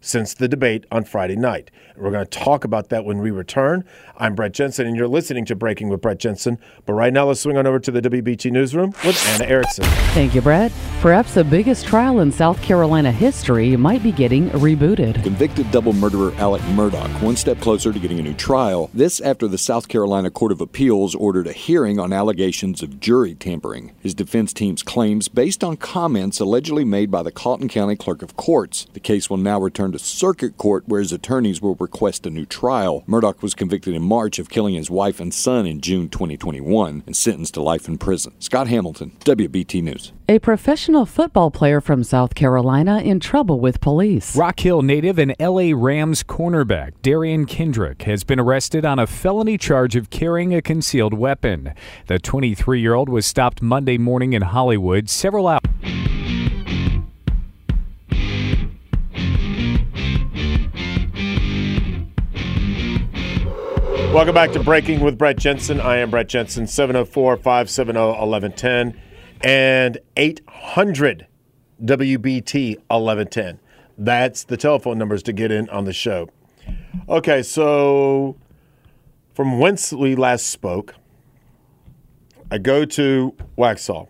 since 0.00 0.34
the 0.34 0.48
debate 0.48 0.86
on 0.90 1.04
Friday 1.04 1.36
night. 1.36 1.70
We're 1.96 2.10
going 2.10 2.24
to 2.24 2.30
talk 2.30 2.64
about 2.64 2.88
that 2.88 3.04
when 3.04 3.18
we 3.18 3.30
return. 3.30 3.84
I'm 4.16 4.34
Brett 4.34 4.52
Jensen, 4.52 4.86
and 4.86 4.96
you're 4.96 5.08
listening 5.08 5.44
to 5.46 5.54
Breaking 5.54 5.88
with 5.88 6.00
Brett 6.00 6.18
Jensen. 6.18 6.58
But 6.86 6.94
right 6.94 7.12
now, 7.12 7.26
let's 7.26 7.40
swing 7.40 7.56
on 7.56 7.66
over 7.66 7.78
to 7.78 7.90
the 7.90 8.00
WBT 8.00 8.50
newsroom 8.50 8.94
with 9.04 9.22
Anna 9.28 9.44
Erickson. 9.44 9.84
Thank 10.14 10.34
you, 10.34 10.40
Brett. 10.40 10.72
Perhaps 11.00 11.34
the 11.34 11.44
biggest 11.44 11.86
trial 11.86 12.20
in 12.20 12.30
South 12.32 12.60
Carolina 12.62 13.10
history 13.10 13.76
might 13.76 14.02
be 14.02 14.12
getting 14.12 14.50
rebooted. 14.50 15.22
Convicted 15.22 15.70
double 15.70 15.92
murderer 15.92 16.32
Alec 16.36 16.60
Murdaugh, 16.62 17.22
one 17.22 17.36
step 17.36 17.58
closer 17.60 17.92
to 17.92 17.98
getting 17.98 18.18
a 18.18 18.22
new 18.22 18.34
trial. 18.34 18.90
This 18.92 19.20
after 19.20 19.48
the 19.48 19.58
South 19.58 19.88
Carolina 19.88 20.30
Court 20.30 20.52
of 20.52 20.60
Appeals 20.60 21.14
ordered 21.14 21.46
a 21.46 21.52
hearing 21.52 21.98
on 21.98 22.12
allegations 22.12 22.82
of 22.82 23.00
jury 23.00 23.34
tampering. 23.34 23.94
His 24.00 24.14
defense 24.14 24.52
team's 24.52 24.82
claims 24.82 25.28
based 25.28 25.64
on 25.64 25.76
comments 25.76 26.40
allegedly 26.40 26.84
made 26.84 27.10
by 27.10 27.22
the 27.22 27.32
Colleton 27.32 27.68
County 27.68 27.96
Clerk 27.96 28.22
of 28.22 28.36
Courts. 28.36 28.86
The 28.92 29.00
case 29.00 29.30
will 29.30 29.38
now 29.38 29.58
return 29.58 29.89
to 29.92 29.98
circuit 29.98 30.56
court 30.56 30.86
where 30.86 31.00
his 31.00 31.12
attorneys 31.12 31.60
will 31.60 31.74
request 31.76 32.26
a 32.26 32.30
new 32.30 32.46
trial. 32.46 33.04
Murdaugh 33.06 33.40
was 33.42 33.54
convicted 33.54 33.94
in 33.94 34.02
March 34.02 34.38
of 34.38 34.48
killing 34.48 34.74
his 34.74 34.90
wife 34.90 35.20
and 35.20 35.32
son 35.32 35.66
in 35.66 35.80
June 35.80 36.08
2021 36.08 37.02
and 37.06 37.16
sentenced 37.16 37.54
to 37.54 37.62
life 37.62 37.88
in 37.88 37.98
prison. 37.98 38.32
Scott 38.38 38.68
Hamilton, 38.68 39.12
WBT 39.20 39.82
News. 39.82 40.12
A 40.28 40.38
professional 40.38 41.06
football 41.06 41.50
player 41.50 41.80
from 41.80 42.04
South 42.04 42.34
Carolina 42.34 43.00
in 43.00 43.18
trouble 43.18 43.58
with 43.58 43.80
police. 43.80 44.36
Rock 44.36 44.60
Hill 44.60 44.82
native 44.82 45.18
and 45.18 45.34
LA 45.40 45.72
Rams 45.74 46.22
cornerback 46.22 46.92
Derion 47.02 47.48
Kendrick 47.48 48.02
has 48.02 48.22
been 48.22 48.38
arrested 48.38 48.84
on 48.84 48.98
a 48.98 49.06
felony 49.06 49.58
charge 49.58 49.96
of 49.96 50.10
carrying 50.10 50.54
a 50.54 50.62
concealed 50.62 51.14
weapon. 51.14 51.74
The 52.06 52.18
23 52.18 52.80
year 52.80 52.94
old 52.94 53.08
was 53.08 53.26
stopped 53.26 53.60
Monday 53.60 53.98
morning 53.98 54.32
in 54.32 54.42
Hollywood 54.42 55.08
several 55.08 55.48
hours. 55.48 55.99
Welcome 64.12 64.34
back 64.34 64.50
to 64.52 64.62
Breaking 64.64 64.98
with 64.98 65.16
Brett 65.16 65.38
Jensen. 65.38 65.80
I 65.80 65.98
am 65.98 66.10
Brett 66.10 66.28
Jensen, 66.28 66.66
704 66.66 67.36
570 67.36 67.96
1110 67.96 69.00
and 69.42 69.98
800 70.16 71.28
WBT 71.84 72.74
1110. 72.88 73.60
That's 73.96 74.42
the 74.42 74.56
telephone 74.56 74.98
numbers 74.98 75.22
to 75.22 75.32
get 75.32 75.52
in 75.52 75.70
on 75.70 75.84
the 75.84 75.92
show. 75.92 76.28
Okay, 77.08 77.40
so 77.44 78.36
from 79.32 79.60
whence 79.60 79.92
we 79.92 80.16
last 80.16 80.48
spoke, 80.48 80.96
I 82.50 82.58
go 82.58 82.84
to 82.84 83.36
Waxhaw 83.56 84.08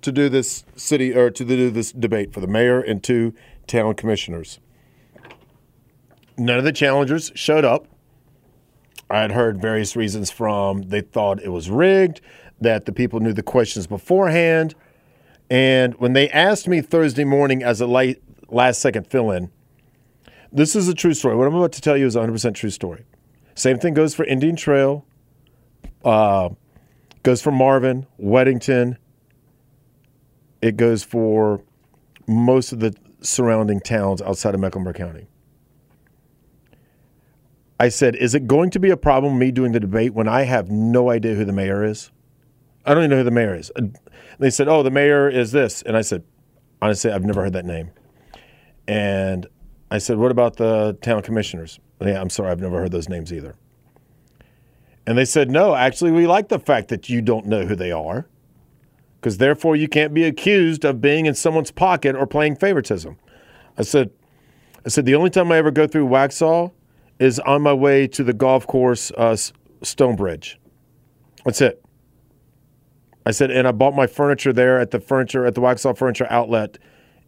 to 0.00 0.12
do 0.12 0.28
this 0.28 0.64
city 0.76 1.12
or 1.12 1.28
to 1.28 1.44
do 1.44 1.70
this 1.70 1.90
debate 1.90 2.32
for 2.32 2.38
the 2.38 2.46
mayor 2.46 2.80
and 2.80 3.02
two 3.02 3.34
town 3.66 3.94
commissioners. 3.94 4.60
None 6.38 6.56
of 6.56 6.64
the 6.64 6.72
challengers 6.72 7.32
showed 7.34 7.64
up. 7.64 7.88
I 9.10 9.22
had 9.22 9.32
heard 9.32 9.60
various 9.60 9.96
reasons 9.96 10.30
from 10.30 10.82
they 10.82 11.00
thought 11.00 11.42
it 11.42 11.48
was 11.48 11.68
rigged, 11.68 12.20
that 12.60 12.84
the 12.86 12.92
people 12.92 13.20
knew 13.20 13.32
the 13.32 13.42
questions 13.42 13.86
beforehand. 13.86 14.74
And 15.50 15.94
when 15.94 16.12
they 16.12 16.30
asked 16.30 16.68
me 16.68 16.80
Thursday 16.80 17.24
morning 17.24 17.62
as 17.62 17.80
a 17.80 17.86
late, 17.86 18.22
last 18.48 18.80
second 18.80 19.06
fill 19.06 19.30
in, 19.32 19.50
this 20.52 20.76
is 20.76 20.88
a 20.88 20.94
true 20.94 21.14
story. 21.14 21.34
What 21.34 21.48
I'm 21.48 21.54
about 21.54 21.72
to 21.72 21.80
tell 21.80 21.96
you 21.96 22.06
is 22.06 22.16
a 22.16 22.20
100% 22.20 22.54
true 22.54 22.70
story. 22.70 23.04
Same 23.54 23.78
thing 23.78 23.94
goes 23.94 24.14
for 24.14 24.24
Indian 24.24 24.56
Trail, 24.56 25.04
uh, 26.04 26.50
goes 27.22 27.42
for 27.42 27.50
Marvin, 27.50 28.06
Weddington. 28.20 28.96
It 30.62 30.76
goes 30.76 31.02
for 31.02 31.62
most 32.26 32.72
of 32.72 32.80
the 32.80 32.94
surrounding 33.22 33.80
towns 33.80 34.22
outside 34.22 34.54
of 34.54 34.60
Mecklenburg 34.60 34.96
County. 34.96 35.26
I 37.80 37.88
said, 37.88 38.14
Is 38.14 38.34
it 38.34 38.46
going 38.46 38.68
to 38.70 38.78
be 38.78 38.90
a 38.90 38.96
problem 38.96 39.38
me 39.38 39.50
doing 39.50 39.72
the 39.72 39.80
debate 39.80 40.12
when 40.12 40.28
I 40.28 40.42
have 40.42 40.70
no 40.70 41.10
idea 41.10 41.34
who 41.34 41.46
the 41.46 41.52
mayor 41.52 41.82
is? 41.82 42.10
I 42.84 42.92
don't 42.92 43.04
even 43.04 43.10
know 43.10 43.16
who 43.16 43.24
the 43.24 43.30
mayor 43.30 43.56
is. 43.56 43.72
They 44.38 44.50
said, 44.50 44.68
Oh, 44.68 44.82
the 44.82 44.90
mayor 44.90 45.30
is 45.30 45.50
this. 45.52 45.80
And 45.82 45.96
I 45.96 46.02
said, 46.02 46.22
Honestly, 46.82 47.10
I've 47.10 47.24
never 47.24 47.42
heard 47.42 47.54
that 47.54 47.64
name. 47.64 47.90
And 48.86 49.46
I 49.90 49.96
said, 49.96 50.18
What 50.18 50.30
about 50.30 50.56
the 50.56 50.98
town 51.00 51.22
commissioners? 51.22 51.80
Yeah, 52.02 52.20
I'm 52.20 52.28
sorry, 52.28 52.50
I've 52.50 52.60
never 52.60 52.80
heard 52.80 52.92
those 52.92 53.08
names 53.08 53.32
either. 53.32 53.56
And 55.06 55.16
they 55.16 55.24
said, 55.24 55.50
No, 55.50 55.74
actually, 55.74 56.10
we 56.10 56.26
like 56.26 56.50
the 56.50 56.58
fact 56.58 56.88
that 56.88 57.08
you 57.08 57.22
don't 57.22 57.46
know 57.46 57.64
who 57.64 57.74
they 57.74 57.92
are, 57.92 58.28
because 59.18 59.38
therefore 59.38 59.74
you 59.74 59.88
can't 59.88 60.12
be 60.12 60.24
accused 60.24 60.84
of 60.84 61.00
being 61.00 61.24
in 61.24 61.32
someone's 61.32 61.70
pocket 61.70 62.14
or 62.14 62.26
playing 62.26 62.56
favoritism. 62.56 63.16
I 63.78 63.84
said, 63.84 64.10
I 64.84 64.90
said, 64.90 65.06
the 65.06 65.14
only 65.14 65.30
time 65.30 65.50
I 65.50 65.56
ever 65.56 65.70
go 65.70 65.86
through 65.86 66.08
Waxhaw 66.08 66.72
is 67.20 67.38
on 67.40 67.62
my 67.62 67.72
way 67.72 68.08
to 68.08 68.24
the 68.24 68.32
golf 68.32 68.66
course, 68.66 69.12
uh, 69.16 69.36
Stonebridge. 69.82 70.58
That's 71.44 71.60
it. 71.60 71.84
I 73.26 73.30
said, 73.30 73.50
and 73.50 73.68
I 73.68 73.72
bought 73.72 73.94
my 73.94 74.06
furniture 74.06 74.52
there 74.52 74.80
at 74.80 74.90
the 74.90 74.98
furniture 74.98 75.44
at 75.44 75.54
the 75.54 75.60
Waxhaw 75.60 75.96
Furniture 75.96 76.26
Outlet 76.30 76.78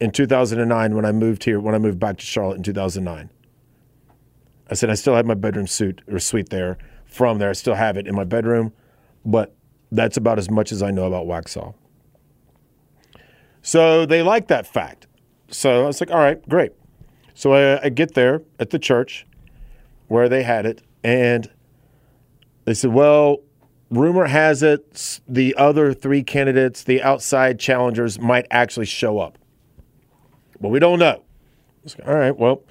in 0.00 0.10
2009 0.10 0.96
when 0.96 1.04
I 1.04 1.12
moved 1.12 1.44
here. 1.44 1.60
When 1.60 1.74
I 1.74 1.78
moved 1.78 2.00
back 2.00 2.16
to 2.16 2.24
Charlotte 2.24 2.56
in 2.56 2.62
2009. 2.62 3.30
I 4.70 4.74
said 4.74 4.88
I 4.88 4.94
still 4.94 5.14
have 5.14 5.26
my 5.26 5.34
bedroom 5.34 5.66
suit 5.66 6.00
or 6.10 6.18
suite 6.18 6.48
there 6.48 6.78
from 7.04 7.38
there. 7.38 7.50
I 7.50 7.52
still 7.52 7.74
have 7.74 7.98
it 7.98 8.06
in 8.06 8.14
my 8.14 8.24
bedroom, 8.24 8.72
but 9.26 9.54
that's 9.90 10.16
about 10.16 10.38
as 10.38 10.50
much 10.50 10.72
as 10.72 10.82
I 10.82 10.90
know 10.90 11.04
about 11.04 11.26
Waxhaw. 11.26 11.74
So 13.60 14.06
they 14.06 14.22
like 14.22 14.48
that 14.48 14.66
fact. 14.66 15.06
So 15.48 15.84
I 15.84 15.86
was 15.86 16.00
like, 16.00 16.10
all 16.10 16.18
right, 16.18 16.46
great. 16.48 16.72
So 17.34 17.52
I, 17.52 17.84
I 17.84 17.88
get 17.90 18.14
there 18.14 18.40
at 18.58 18.70
the 18.70 18.78
church 18.78 19.26
where 20.12 20.28
they 20.28 20.42
had 20.42 20.66
it, 20.66 20.82
and 21.02 21.50
they 22.66 22.74
said, 22.74 22.92
well, 22.92 23.38
rumor 23.88 24.26
has 24.26 24.62
it 24.62 25.20
the 25.26 25.54
other 25.56 25.94
three 25.94 26.22
candidates, 26.22 26.84
the 26.84 27.02
outside 27.02 27.58
challengers, 27.58 28.20
might 28.20 28.46
actually 28.50 28.84
show 28.84 29.18
up. 29.18 29.38
But 30.60 30.68
we 30.68 30.78
don't 30.80 30.98
know. 30.98 31.24
All 32.06 32.14
right, 32.14 32.36
well, 32.36 32.62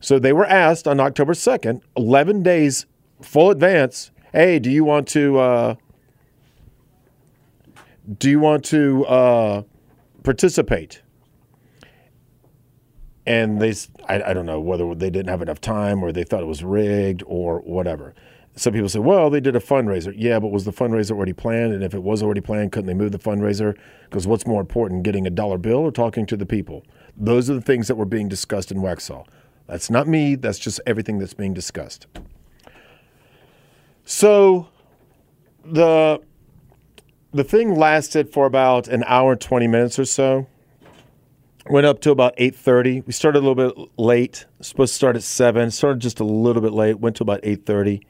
so 0.00 0.18
they 0.18 0.32
were 0.32 0.46
asked 0.46 0.88
on 0.88 0.98
October 0.98 1.34
2nd, 1.34 1.82
11 1.94 2.42
days 2.42 2.86
full 3.20 3.50
advance, 3.50 4.10
hey, 4.32 4.58
do 4.58 4.70
you 4.70 4.82
want 4.82 5.06
to 5.08 5.38
uh, 5.38 5.74
do 8.16 8.30
you 8.30 8.40
want 8.40 8.64
to 8.64 9.04
uh, 9.04 9.62
participate? 10.22 11.02
and 13.28 13.60
they 13.60 13.74
I, 14.08 14.30
I, 14.30 14.32
don't 14.32 14.46
know 14.46 14.60
whether 14.60 14.94
they 14.94 15.10
didn't 15.10 15.28
have 15.28 15.42
enough 15.42 15.60
time 15.60 16.02
or 16.02 16.12
they 16.12 16.24
thought 16.24 16.42
it 16.42 16.46
was 16.46 16.64
rigged 16.64 17.22
or 17.26 17.60
whatever. 17.60 18.14
Some 18.56 18.72
people 18.72 18.88
say 18.88 18.98
well 18.98 19.30
they 19.30 19.40
did 19.40 19.54
a 19.54 19.60
fundraiser. 19.60 20.12
Yeah 20.16 20.38
but 20.38 20.48
was 20.48 20.64
the 20.64 20.72
fundraiser 20.72 21.12
already 21.12 21.32
planned? 21.32 21.72
And 21.72 21.84
if 21.84 21.94
it 21.94 22.02
was 22.02 22.22
already 22.22 22.40
planned 22.40 22.72
couldn't 22.72 22.86
they 22.86 22.94
move 22.94 23.12
the 23.12 23.18
fundraiser? 23.18 23.76
Because 24.04 24.26
what's 24.26 24.46
more 24.46 24.60
important 24.60 25.02
getting 25.02 25.26
a 25.26 25.30
dollar 25.30 25.58
bill 25.58 25.78
or 25.78 25.90
talking 25.90 26.26
to 26.26 26.36
the 26.36 26.46
people? 26.46 26.84
Those 27.16 27.50
are 27.50 27.54
the 27.54 27.60
things 27.60 27.88
that 27.88 27.96
were 27.96 28.04
being 28.04 28.28
discussed 28.28 28.70
in 28.70 28.78
Waxhaw. 28.78 29.26
That's 29.66 29.90
not 29.90 30.08
me. 30.08 30.34
That's 30.34 30.58
just 30.58 30.80
everything 30.86 31.18
that's 31.18 31.34
being 31.34 31.52
discussed. 31.52 32.06
So 34.04 34.68
the 35.64 36.20
the 37.32 37.44
thing 37.44 37.74
lasted 37.74 38.32
for 38.32 38.46
about 38.46 38.88
an 38.88 39.04
hour 39.06 39.32
and 39.32 39.40
20 39.40 39.66
minutes 39.68 39.98
or 39.98 40.06
so 40.06 40.46
went 41.70 41.86
up 41.86 42.00
to 42.00 42.10
about 42.10 42.36
8.30 42.36 43.06
we 43.06 43.12
started 43.12 43.38
a 43.38 43.44
little 43.46 43.54
bit 43.54 43.90
late 43.98 44.46
supposed 44.60 44.92
to 44.92 44.96
start 44.96 45.16
at 45.16 45.22
7 45.22 45.70
started 45.70 46.00
just 46.00 46.20
a 46.20 46.24
little 46.24 46.62
bit 46.62 46.72
late 46.72 46.98
went 46.98 47.16
to 47.16 47.22
about 47.22 47.42
8.30 47.42 48.02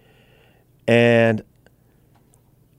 and 0.89 1.43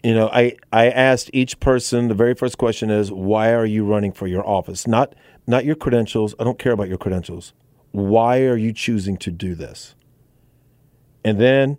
you 0.04 0.13
know 0.13 0.30
I, 0.30 0.56
I 0.74 0.89
asked 0.89 1.30
each 1.32 1.60
person 1.60 2.08
the 2.08 2.13
very 2.13 2.34
first 2.34 2.58
question 2.58 2.89
is 2.89 3.12
why 3.12 3.54
are 3.54 3.65
you 3.65 3.86
running 3.86 4.12
for 4.12 4.28
your 4.28 4.46
office? 4.46 4.88
Not 4.88 5.13
not 5.48 5.65
your 5.65 5.76
credentials. 5.76 6.36
I 6.39 6.44
don't 6.44 6.60
care 6.60 6.74
about 6.74 6.89
your 6.89 6.98
credentials. 6.98 7.54
Why 7.92 8.42
are 8.42 8.58
you 8.58 8.74
choosing 8.74 9.18
to 9.18 9.32
do 9.32 9.56
this? 9.56 9.96
And 11.24 11.39
then 11.39 11.78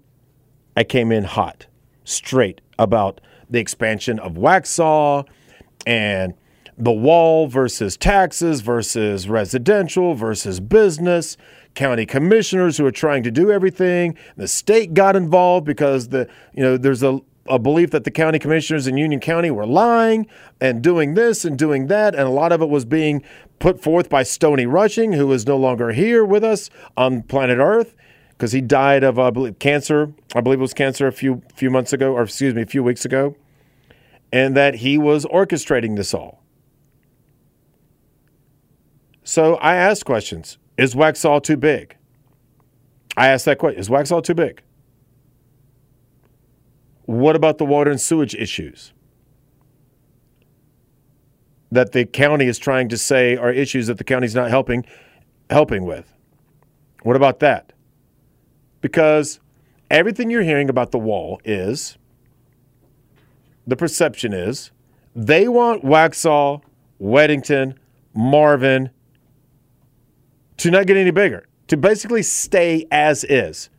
i 0.76 0.84
came 0.84 1.10
in 1.10 1.24
hot 1.24 1.66
straight 2.04 2.60
about 2.78 3.20
the 3.48 3.58
expansion 3.58 4.18
of 4.20 4.34
Waxhaw 4.34 5.26
and 5.86 6.34
the 6.80 6.92
wall 6.92 7.46
versus 7.46 7.96
taxes 7.96 8.62
versus 8.62 9.28
residential 9.28 10.14
versus 10.14 10.60
business, 10.60 11.36
county 11.74 12.06
commissioners 12.06 12.78
who 12.78 12.86
are 12.86 12.92
trying 12.92 13.22
to 13.22 13.30
do 13.30 13.50
everything. 13.50 14.16
The 14.36 14.48
state 14.48 14.94
got 14.94 15.14
involved 15.14 15.66
because 15.66 16.08
the 16.08 16.28
you 16.54 16.62
know 16.62 16.76
there's 16.76 17.02
a 17.02 17.20
a 17.46 17.58
belief 17.58 17.90
that 17.90 18.04
the 18.04 18.10
county 18.10 18.38
commissioners 18.38 18.86
in 18.86 18.96
Union 18.96 19.20
County 19.20 19.50
were 19.50 19.66
lying 19.66 20.26
and 20.60 20.82
doing 20.82 21.14
this 21.14 21.44
and 21.44 21.58
doing 21.58 21.88
that, 21.88 22.14
and 22.14 22.24
a 22.24 22.30
lot 22.30 22.52
of 22.52 22.62
it 22.62 22.68
was 22.68 22.84
being 22.84 23.22
put 23.58 23.82
forth 23.82 24.08
by 24.08 24.22
Stony 24.22 24.66
Rushing, 24.66 25.12
who 25.12 25.30
is 25.32 25.46
no 25.46 25.56
longer 25.56 25.92
here 25.92 26.24
with 26.24 26.44
us 26.44 26.70
on 26.96 27.22
planet 27.22 27.58
Earth 27.58 27.94
because 28.30 28.52
he 28.52 28.62
died 28.62 29.04
of 29.04 29.18
I 29.18 29.28
believe 29.28 29.58
cancer. 29.58 30.14
I 30.34 30.40
believe 30.40 30.60
it 30.60 30.62
was 30.62 30.74
cancer 30.74 31.06
a 31.06 31.12
few 31.12 31.42
few 31.54 31.68
months 31.70 31.92
ago, 31.92 32.14
or 32.14 32.22
excuse 32.22 32.54
me, 32.54 32.62
a 32.62 32.66
few 32.66 32.82
weeks 32.82 33.04
ago, 33.04 33.36
and 34.32 34.56
that 34.56 34.76
he 34.76 34.96
was 34.96 35.26
orchestrating 35.26 35.96
this 35.96 36.14
all. 36.14 36.39
So 39.30 39.54
I 39.58 39.76
asked 39.76 40.06
questions. 40.06 40.58
Is 40.76 40.96
Waxhaw 40.96 41.40
too 41.40 41.56
big? 41.56 41.96
I 43.16 43.28
asked 43.28 43.44
that 43.44 43.58
question. 43.58 43.78
Is 43.78 43.88
Waxhaw 43.88 44.24
too 44.24 44.34
big? 44.34 44.60
What 47.04 47.36
about 47.36 47.58
the 47.58 47.64
water 47.64 47.92
and 47.92 48.00
sewage 48.00 48.34
issues 48.34 48.92
that 51.70 51.92
the 51.92 52.06
county 52.06 52.46
is 52.46 52.58
trying 52.58 52.88
to 52.88 52.98
say 52.98 53.36
are 53.36 53.52
issues 53.52 53.86
that 53.86 53.98
the 53.98 54.04
county's 54.04 54.34
not 54.34 54.50
helping 54.50 54.84
helping 55.48 55.84
with? 55.84 56.12
What 57.04 57.14
about 57.14 57.38
that? 57.38 57.72
Because 58.80 59.38
everything 59.92 60.30
you're 60.30 60.42
hearing 60.42 60.68
about 60.68 60.90
the 60.90 60.98
wall 60.98 61.40
is 61.44 61.96
the 63.64 63.76
perception 63.76 64.32
is 64.32 64.72
they 65.14 65.46
want 65.46 65.84
Waxhaw, 65.84 66.62
Weddington, 67.00 67.76
Marvin, 68.12 68.90
to 70.60 70.70
not 70.70 70.86
get 70.86 70.98
any 70.98 71.10
bigger, 71.10 71.46
to 71.68 71.76
basically 71.78 72.22
stay 72.22 72.86
as 72.90 73.24
is, 73.24 73.70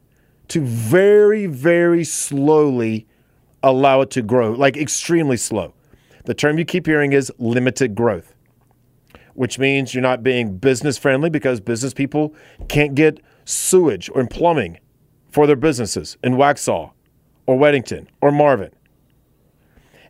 to 0.48 0.62
very, 0.62 1.46
very 1.46 2.04
slowly 2.04 3.06
allow 3.62 4.02
it 4.02 4.10
to 4.10 4.24
grow, 4.24 4.52
like 4.54 4.76
extremely 4.78 5.38
slow. 5.38 5.76
The 6.26 6.34
term 6.34 6.58
you 6.58 6.65
keep 6.65 6.88
hearing 6.88 7.13
is 7.13 7.32
limited 7.38 7.94
growth, 7.94 8.34
which 9.36 9.60
means 9.60 9.94
you're 9.94 10.02
not 10.02 10.24
being 10.24 10.58
business 10.58 10.98
friendly 10.98 11.30
because 11.30 11.62
business 11.62 11.94
people 11.94 12.34
can't 12.67 12.96
get 12.96 13.22
sewage 13.46 14.10
or 14.15 14.26
plumbing 14.26 14.80
for 15.30 15.46
their 15.46 15.56
businesses 15.56 16.17
in 16.24 16.34
Waxhaw 16.34 16.94
or 17.46 17.58
Weddington 17.60 18.08
or 18.22 18.32
Marvin. 18.32 18.72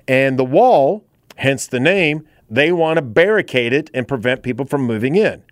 And 0.07 0.39
the 0.39 0.45
wall, 0.45 1.05
hence 1.35 1.67
the 1.67 1.81
name, 1.81 2.25
they 2.49 2.71
want 2.71 2.95
to 2.95 3.01
barricade 3.01 3.73
it 3.73 3.89
and 3.93 4.07
prevent 4.07 4.41
people 4.41 4.65
from 4.65 4.83
moving 4.83 5.17
in 5.17 5.43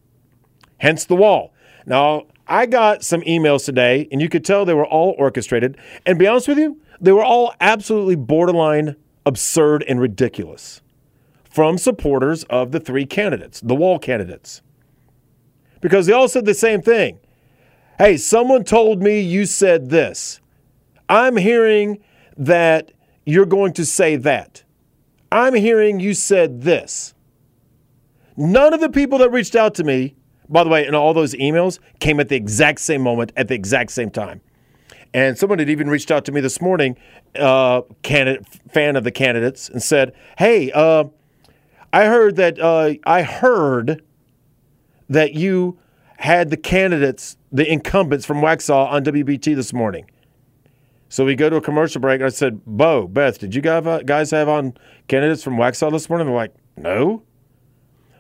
hence 0.80 1.06
the 1.06 1.16
wall. 1.16 1.54
Now, 1.86 2.24
I 2.48 2.66
got 2.66 3.04
some 3.04 3.22
emails 3.22 3.66
today, 3.66 4.08
and 4.12 4.22
you 4.22 4.28
could 4.28 4.44
tell 4.44 4.66
they 4.66 4.74
were 4.74 4.86
all 4.86 5.16
orchestrated. 5.18 5.78
And 6.06 6.18
be 6.18 6.28
honest 6.28 6.48
with 6.48 6.58
you, 6.58 6.82
they 7.00 7.12
were 7.12 7.24
all 7.24 7.54
absolutely 7.62 8.16
borderline 8.16 8.96
absurd 9.26 9.84
and 9.88 10.02
ridiculous 10.02 10.82
from 11.50 11.78
supporters 11.78 12.44
of 12.46 12.72
the 12.72 12.80
three 12.80 13.06
candidates, 13.06 13.62
the 13.62 13.76
wall 13.76 14.00
candidates. 14.00 14.62
Because 15.82 16.06
they 16.06 16.14
all 16.14 16.28
said 16.28 16.46
the 16.46 16.54
same 16.54 16.82
thing. 16.82 17.20
Hey, 17.98 18.18
someone 18.18 18.64
told 18.64 19.02
me 19.02 19.20
you 19.20 19.46
said 19.46 19.90
this. 19.90 20.40
I'm 21.08 21.38
hearing 21.38 22.00
that 22.38 22.92
you're 23.26 23.46
going 23.46 23.74
to 23.74 23.86
say 23.86 24.16
that. 24.16 24.64
I'm 25.32 25.54
hearing 25.54 26.00
you 26.00 26.14
said 26.14 26.62
this. 26.62 27.14
None 28.38 28.74
of 28.74 28.80
the 28.80 28.90
people 28.90 29.20
that 29.20 29.32
reached 29.32 29.56
out 29.56 29.76
to 29.76 29.84
me, 29.84 30.16
by 30.50 30.64
the 30.64 30.70
way, 30.70 30.86
and 30.86 30.96
all 30.96 31.14
those 31.14 31.34
emails, 31.36 31.80
came 32.00 32.20
at 32.20 32.30
the 32.30 32.36
exact 32.36 32.80
same 32.80 33.02
moment 33.02 33.32
at 33.38 33.48
the 33.48 33.56
exact 33.56 33.92
same 33.92 34.10
time. 34.10 34.42
And 35.14 35.38
someone 35.38 35.60
had 35.60 35.70
even 35.70 35.90
reached 35.90 36.12
out 36.12 36.26
to 36.26 36.32
me 36.32 36.42
this 36.42 36.62
morning, 36.62 36.98
uh, 37.36 37.82
candidate, 38.04 38.46
fan 38.72 38.96
of 38.96 39.04
the 39.04 39.12
candidates, 39.12 39.70
and 39.70 39.82
said, 39.82 40.14
"Hey, 40.38 40.72
uh, 40.72 41.06
I 41.94 42.06
heard 42.06 42.36
that 42.36 42.60
uh, 42.60 42.94
I 43.06 43.24
heard 43.24 44.04
that 45.08 45.34
you 45.34 45.80
had 46.18 46.50
the 46.50 46.58
candidates, 46.58 47.38
the 47.52 47.72
incumbents 47.72 48.26
from 48.26 48.42
Waxhaw 48.42 48.92
on 48.92 49.04
WBT 49.04 49.56
this 49.56 49.74
morning." 49.74 50.06
So 51.12 51.26
we 51.26 51.34
go 51.34 51.50
to 51.50 51.56
a 51.56 51.62
commercial 51.62 52.00
break. 52.00 52.22
And 52.22 52.28
I 52.28 52.30
said, 52.30 52.64
Bo, 52.66 53.08
Beth, 53.08 53.40
did 53.40 53.56
you 53.56 53.62
guys 53.62 54.30
have 54.30 54.48
on 54.48 54.76
candidates 55.08 55.44
from 55.44 55.56
Waxhaw 55.58 55.92
this 55.92 56.08
morning? 56.08 56.28
They're 56.28 56.36
like, 56.36 56.54
no. 56.78 57.24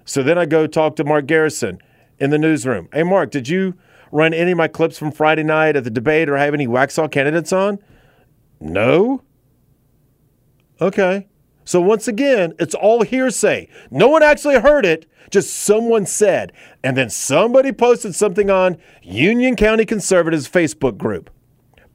So 0.05 0.23
then 0.23 0.39
I 0.39 0.47
go 0.47 0.65
talk 0.65 0.95
to 0.95 1.03
Mark 1.03 1.27
Garrison 1.27 1.79
in 2.19 2.29
the 2.29 2.37
newsroom. 2.37 2.89
Hey, 2.93 3.03
Mark, 3.03 3.31
did 3.31 3.47
you 3.47 3.75
run 4.11 4.33
any 4.33 4.51
of 4.51 4.57
my 4.57 4.67
clips 4.67 4.97
from 4.97 5.11
Friday 5.11 5.43
night 5.43 5.75
at 5.75 5.83
the 5.83 5.89
debate 5.89 6.29
or 6.29 6.37
have 6.37 6.53
any 6.53 6.67
Waxhaw 6.67 7.11
candidates 7.11 7.53
on? 7.53 7.79
No. 8.59 9.21
Okay. 10.81 11.27
So 11.65 11.79
once 11.79 12.07
again, 12.07 12.53
it's 12.57 12.73
all 12.73 13.03
hearsay. 13.03 13.69
No 13.91 14.07
one 14.07 14.23
actually 14.23 14.59
heard 14.59 14.85
it, 14.85 15.05
just 15.29 15.53
someone 15.53 16.05
said. 16.05 16.51
And 16.83 16.97
then 16.97 17.11
somebody 17.11 17.71
posted 17.71 18.15
something 18.15 18.49
on 18.49 18.77
Union 19.03 19.55
County 19.55 19.85
Conservatives 19.85 20.49
Facebook 20.49 20.97
group. 20.97 21.29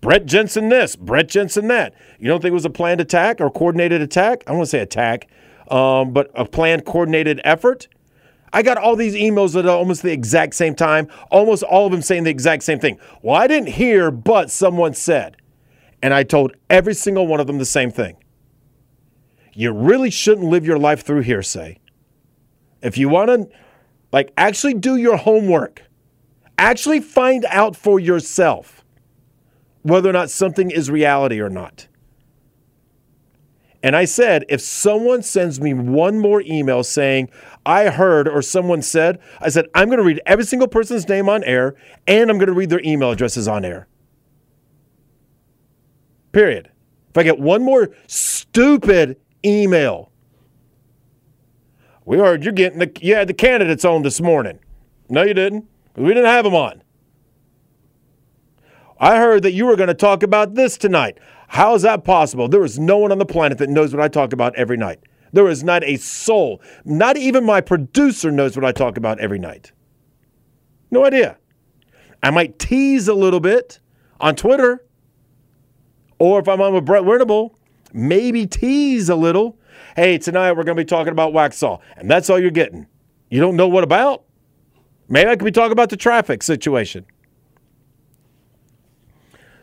Brett 0.00 0.26
Jensen 0.26 0.68
this, 0.68 0.96
Brett 0.96 1.28
Jensen 1.28 1.66
that. 1.68 1.94
You 2.20 2.28
don't 2.28 2.40
think 2.40 2.50
it 2.50 2.54
was 2.54 2.66
a 2.66 2.70
planned 2.70 3.00
attack 3.00 3.40
or 3.40 3.50
coordinated 3.50 4.02
attack? 4.02 4.44
I 4.46 4.52
want 4.52 4.64
to 4.64 4.70
say 4.70 4.80
attack, 4.80 5.28
um, 5.70 6.12
but 6.12 6.30
a 6.34 6.44
planned 6.44 6.84
coordinated 6.84 7.40
effort. 7.42 7.88
I 8.54 8.62
got 8.62 8.78
all 8.78 8.94
these 8.94 9.16
emails 9.16 9.58
at 9.58 9.66
almost 9.66 10.02
the 10.02 10.12
exact 10.12 10.54
same 10.54 10.76
time, 10.76 11.08
almost 11.28 11.64
all 11.64 11.86
of 11.86 11.92
them 11.92 12.02
saying 12.02 12.22
the 12.22 12.30
exact 12.30 12.62
same 12.62 12.78
thing. 12.78 13.00
Well, 13.20 13.34
I 13.34 13.48
didn't 13.48 13.70
hear, 13.70 14.12
but 14.12 14.48
someone 14.48 14.94
said. 14.94 15.36
And 16.00 16.14
I 16.14 16.22
told 16.22 16.52
every 16.70 16.94
single 16.94 17.26
one 17.26 17.40
of 17.40 17.48
them 17.48 17.58
the 17.58 17.64
same 17.64 17.90
thing. 17.90 18.16
You 19.54 19.72
really 19.72 20.10
shouldn't 20.10 20.46
live 20.46 20.64
your 20.64 20.78
life 20.78 21.04
through 21.04 21.22
hearsay. 21.22 21.80
If 22.80 22.96
you 22.96 23.08
want 23.08 23.28
to, 23.28 23.48
like, 24.12 24.32
actually 24.36 24.74
do 24.74 24.96
your 24.96 25.16
homework, 25.16 25.82
actually 26.56 27.00
find 27.00 27.44
out 27.46 27.74
for 27.74 27.98
yourself 27.98 28.84
whether 29.82 30.08
or 30.08 30.12
not 30.12 30.30
something 30.30 30.70
is 30.70 30.90
reality 30.90 31.40
or 31.40 31.50
not. 31.50 31.88
And 33.84 33.94
I 33.94 34.06
said, 34.06 34.46
if 34.48 34.62
someone 34.62 35.22
sends 35.22 35.60
me 35.60 35.74
one 35.74 36.18
more 36.18 36.40
email 36.46 36.82
saying, 36.82 37.28
I 37.66 37.90
heard 37.90 38.26
or 38.26 38.40
someone 38.40 38.80
said, 38.80 39.20
I 39.42 39.50
said, 39.50 39.66
I'm 39.74 39.88
going 39.88 39.98
to 39.98 40.04
read 40.04 40.22
every 40.24 40.46
single 40.46 40.68
person's 40.68 41.06
name 41.06 41.28
on 41.28 41.44
air 41.44 41.74
and 42.06 42.30
I'm 42.30 42.38
going 42.38 42.46
to 42.46 42.54
read 42.54 42.70
their 42.70 42.80
email 42.82 43.10
addresses 43.10 43.46
on 43.46 43.62
air. 43.62 43.86
Period. 46.32 46.70
If 47.10 47.18
I 47.18 47.24
get 47.24 47.38
one 47.38 47.62
more 47.62 47.94
stupid 48.06 49.20
email, 49.44 50.10
we 52.06 52.16
heard 52.16 52.42
you're 52.42 52.54
getting 52.54 52.78
the, 52.78 52.90
you 53.02 53.14
had 53.14 53.28
the 53.28 53.34
candidates 53.34 53.84
on 53.84 54.00
this 54.00 54.18
morning. 54.18 54.60
No, 55.10 55.24
you 55.24 55.34
didn't. 55.34 55.68
We 55.94 56.08
didn't 56.08 56.24
have 56.24 56.44
them 56.46 56.54
on. 56.54 56.82
I 58.98 59.18
heard 59.18 59.42
that 59.42 59.52
you 59.52 59.66
were 59.66 59.76
going 59.76 59.88
to 59.88 59.94
talk 59.94 60.22
about 60.22 60.54
this 60.54 60.78
tonight. 60.78 61.18
How 61.54 61.76
is 61.76 61.82
that 61.82 62.02
possible? 62.02 62.48
There 62.48 62.64
is 62.64 62.80
no 62.80 62.98
one 62.98 63.12
on 63.12 63.18
the 63.18 63.24
planet 63.24 63.58
that 63.58 63.70
knows 63.70 63.94
what 63.94 64.02
I 64.02 64.08
talk 64.08 64.32
about 64.32 64.56
every 64.56 64.76
night. 64.76 64.98
There 65.32 65.46
is 65.46 65.62
not 65.62 65.84
a 65.84 65.98
soul, 65.98 66.60
not 66.84 67.16
even 67.16 67.44
my 67.44 67.60
producer 67.60 68.32
knows 68.32 68.56
what 68.56 68.64
I 68.64 68.72
talk 68.72 68.96
about 68.96 69.20
every 69.20 69.38
night. 69.38 69.70
No 70.90 71.04
idea. 71.04 71.38
I 72.24 72.30
might 72.30 72.58
tease 72.58 73.06
a 73.06 73.14
little 73.14 73.38
bit 73.38 73.78
on 74.18 74.34
Twitter, 74.34 74.84
or 76.18 76.40
if 76.40 76.48
I'm 76.48 76.60
on 76.60 76.74
with 76.74 76.86
Brett 76.86 77.04
Winterble, 77.04 77.54
maybe 77.92 78.48
tease 78.48 79.08
a 79.08 79.14
little. 79.14 79.56
Hey, 79.94 80.18
tonight 80.18 80.50
we're 80.54 80.64
going 80.64 80.76
to 80.76 80.82
be 80.82 80.84
talking 80.84 81.12
about 81.12 81.32
Waxhaw, 81.32 81.78
and 81.96 82.10
that's 82.10 82.28
all 82.30 82.40
you're 82.40 82.50
getting. 82.50 82.88
You 83.30 83.38
don't 83.38 83.54
know 83.54 83.68
what 83.68 83.84
about? 83.84 84.24
Maybe 85.08 85.30
I 85.30 85.36
could 85.36 85.44
be 85.44 85.52
talking 85.52 85.70
about 85.70 85.90
the 85.90 85.96
traffic 85.96 86.42
situation. 86.42 87.06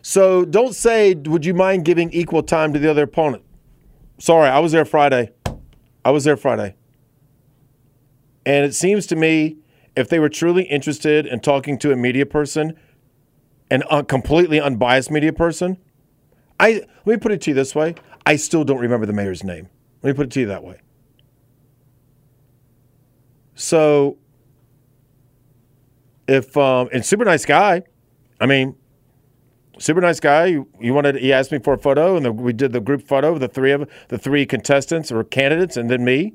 So 0.02 0.46
don't 0.46 0.74
say, 0.76 1.14
would 1.14 1.46
you 1.46 1.54
mind 1.54 1.86
giving 1.86 2.12
equal 2.12 2.44
time 2.44 2.74
to 2.74 2.80
the 2.80 2.90
other 2.90 3.04
opponent? 3.04 3.44
Sorry, 4.18 4.50
I 4.50 4.60
was 4.60 4.72
there 4.72 4.86
Friday. 4.86 5.32
I 6.04 6.12
was 6.12 6.24
there 6.24 6.38
Friday. 6.38 6.76
And 8.46 8.66
it 8.66 8.74
seems 8.74 9.06
to 9.08 9.16
me, 9.16 9.58
if 9.96 10.10
they 10.10 10.20
were 10.20 10.30
truly 10.30 10.64
interested 10.64 11.28
in 11.28 11.40
talking 11.42 11.78
to 11.80 11.92
a 11.92 11.96
media 11.96 12.26
person, 12.26 12.78
an 13.70 13.84
un- 13.90 14.06
completely 14.06 14.60
unbiased 14.60 15.12
media 15.12 15.34
person, 15.34 15.78
I 16.60 16.84
let 17.06 17.08
me 17.08 17.18
put 17.18 17.32
it 17.32 17.42
to 17.42 17.52
you 17.52 17.56
this 17.56 17.76
way: 17.76 17.96
I 18.26 18.36
still 18.36 18.64
don't 18.64 18.80
remember 18.80 19.06
the 19.06 19.14
mayor's 19.14 19.44
name. 19.44 19.70
Let 20.02 20.12
me 20.12 20.16
put 20.16 20.28
it 20.28 20.32
to 20.32 20.40
you 20.42 20.46
that 20.48 20.64
way. 20.64 20.80
So, 23.56 24.18
if 26.28 26.56
um, 26.58 26.90
and 26.94 27.06
super 27.06 27.26
nice 27.26 27.46
guy, 27.46 27.84
I 28.40 28.46
mean, 28.46 28.76
super 29.82 30.02
nice 30.02 30.20
guy. 30.20 30.60
He 30.80 30.92
wanted. 30.92 31.16
He 31.16 31.34
asked 31.34 31.52
me 31.52 31.60
for 31.60 31.74
a 31.74 31.78
photo, 31.78 32.16
and 32.16 32.26
the, 32.26 32.32
we 32.32 32.54
did 32.54 32.72
the 32.72 32.80
group 32.80 33.08
photo. 33.08 33.38
The 33.38 33.48
three 33.48 33.72
of 33.72 33.90
the 34.10 34.18
three 34.18 34.46
contestants 34.46 35.12
or 35.12 35.24
candidates, 35.24 35.78
and 35.78 35.90
then 35.90 36.06
me. 36.06 36.34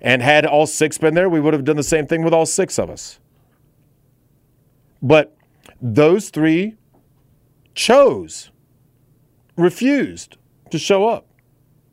And 0.00 0.22
had 0.22 0.44
all 0.44 0.66
six 0.66 0.98
been 0.98 1.14
there, 1.14 1.28
we 1.28 1.40
would 1.40 1.54
have 1.54 1.64
done 1.64 1.76
the 1.76 1.82
same 1.82 2.06
thing 2.06 2.22
with 2.22 2.34
all 2.34 2.44
six 2.44 2.78
of 2.78 2.90
us. 2.90 3.18
But 5.02 5.36
those 5.80 6.28
three 6.28 6.76
chose, 7.74 8.50
refused 9.56 10.36
to 10.70 10.78
show 10.78 11.08
up 11.08 11.26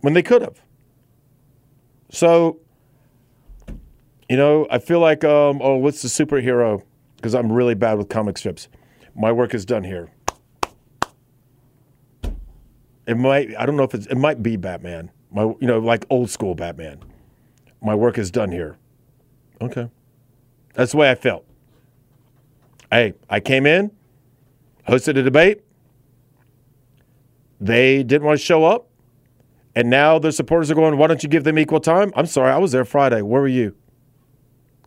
when 0.02 0.14
they 0.14 0.22
could 0.22 0.42
have. 0.42 0.62
So, 2.12 2.60
you 4.30 4.38
know, 4.38 4.68
I 4.70 4.80
feel 4.80 5.00
like, 5.00 5.24
um, 5.24 5.62
oh, 5.62 5.78
what's 5.78 6.02
the 6.02 6.10
superhero? 6.10 6.84
Because 7.16 7.34
I'm 7.34 7.52
really 7.52 7.74
bad 7.74 7.98
with 7.98 8.10
comic 8.10 8.38
strips. 8.38 8.68
My 9.16 9.32
work 9.32 9.54
is 9.54 9.66
done 9.66 9.84
here. 9.84 10.12
It 13.06 13.18
might. 13.18 13.56
I 13.58 13.66
don't 13.66 13.76
know 13.76 13.84
if 13.84 13.94
it's. 13.94 14.06
It 14.08 14.18
might 14.18 14.42
be 14.42 14.56
Batman. 14.56 15.12
My, 15.32 15.44
you 15.44 15.68
know, 15.68 15.80
like 15.80 16.06
old 16.10 16.30
school 16.30 16.56
Batman. 16.56 17.04
My 17.82 17.96
work 17.96 18.18
is 18.18 18.32
done 18.32 18.52
here. 18.52 18.78
Okay, 19.62 19.90
that's 20.74 20.92
the 20.92 20.98
way 20.98 21.12
I 21.12 21.16
felt. 21.16 21.46
Hey, 22.92 23.14
I 23.30 23.40
came 23.40 23.66
in, 23.66 23.92
hosted 24.88 25.18
a 25.18 25.24
debate. 25.24 25.62
They 27.60 28.04
didn't 28.04 28.26
want 28.26 28.40
to 28.40 28.46
show 28.46 28.66
up, 28.66 28.88
and 29.76 29.90
now 29.90 30.20
their 30.20 30.32
supporters 30.32 30.72
are 30.72 30.76
going. 30.76 30.98
Why 30.98 31.08
don't 31.08 31.24
you 31.24 31.30
give 31.30 31.44
them 31.44 31.60
equal 31.60 31.80
time? 31.80 32.14
I'm 32.16 32.26
sorry, 32.26 32.52
I 32.52 32.58
was 32.58 32.72
there 32.72 32.86
Friday. 32.86 33.22
Where 33.22 33.42
were 33.42 33.48
you? 33.48 33.76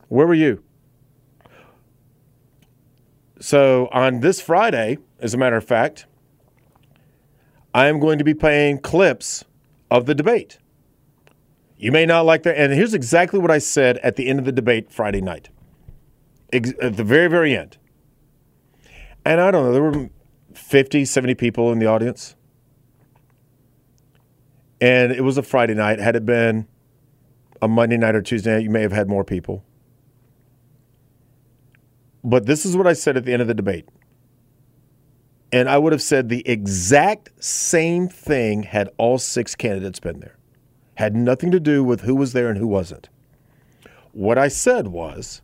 Where 0.09 0.27
were 0.27 0.35
you? 0.35 0.63
So 3.41 3.89
on 3.93 4.21
this 4.21 4.41
Friday, 4.41 4.99
as 5.21 5.35
a 5.35 5.39
matter 5.39 5.57
of 5.57 5.65
fact, 5.65 6.07
I 7.77 7.89
am 7.89 8.01
going 8.01 8.17
to 8.17 8.25
be 8.25 8.33
playing 8.33 8.79
clips 8.79 9.45
of 9.91 10.07
the 10.07 10.15
debate. 10.15 10.57
You 11.77 11.93
may 11.93 12.07
not 12.07 12.25
like 12.25 12.43
that. 12.45 12.57
And 12.57 12.73
here's 12.73 12.95
exactly 12.95 13.39
what 13.39 13.51
I 13.51 13.59
said 13.59 13.99
at 13.99 14.17
the 14.17 14.29
end 14.29 14.39
of 14.39 14.47
the 14.47 14.53
debate 14.53 14.91
Friday 14.91 15.21
night, 15.21 15.51
at 16.55 16.97
the 16.97 17.05
very, 17.05 17.29
very 17.29 17.55
end. 17.55 17.77
And 19.27 19.43
I 19.43 19.51
don't 19.51 19.65
know, 19.65 19.73
there 19.75 19.83
were 19.83 20.09
50, 20.55 21.05
70 21.05 21.35
people 21.35 21.71
in 21.71 21.79
the 21.79 21.85
audience. 21.85 22.35
And 24.81 25.13
it 25.13 25.21
was 25.21 25.37
a 25.37 25.43
Friday 25.43 25.75
night. 25.75 25.99
Had 25.99 26.17
it 26.17 26.25
been 26.25 26.67
a 27.61 27.69
Monday 27.69 27.99
night 27.99 28.15
or 28.15 28.23
Tuesday 28.23 28.55
night, 28.55 28.63
you 28.63 28.71
may 28.71 28.81
have 28.81 28.93
had 28.93 29.07
more 29.07 29.23
people. 29.23 29.63
But 32.25 32.47
this 32.47 32.65
is 32.65 32.75
what 32.75 32.87
I 32.87 32.95
said 32.95 33.19
at 33.19 33.27
the 33.27 33.35
end 33.35 33.43
of 33.43 33.49
the 33.49 33.55
debate. 33.55 33.87
And 35.57 35.71
I 35.71 35.79
would 35.79 35.95
have 35.95 36.03
said 36.03 36.29
the 36.29 36.47
exact 36.47 37.31
same 37.43 38.09
thing 38.09 38.65
had 38.65 38.91
all 38.99 39.17
six 39.17 39.55
candidates 39.55 39.99
been 39.99 40.21
there. 40.21 40.37
Had 40.97 41.17
nothing 41.17 41.51
to 41.51 41.59
do 41.59 41.83
with 41.83 42.03
who 42.03 42.15
was 42.15 42.35
there 42.35 42.51
and 42.51 42.59
who 42.59 42.67
wasn't. 42.67 43.09
What 44.13 44.37
I 44.37 44.49
said 44.49 44.89
was, 44.89 45.41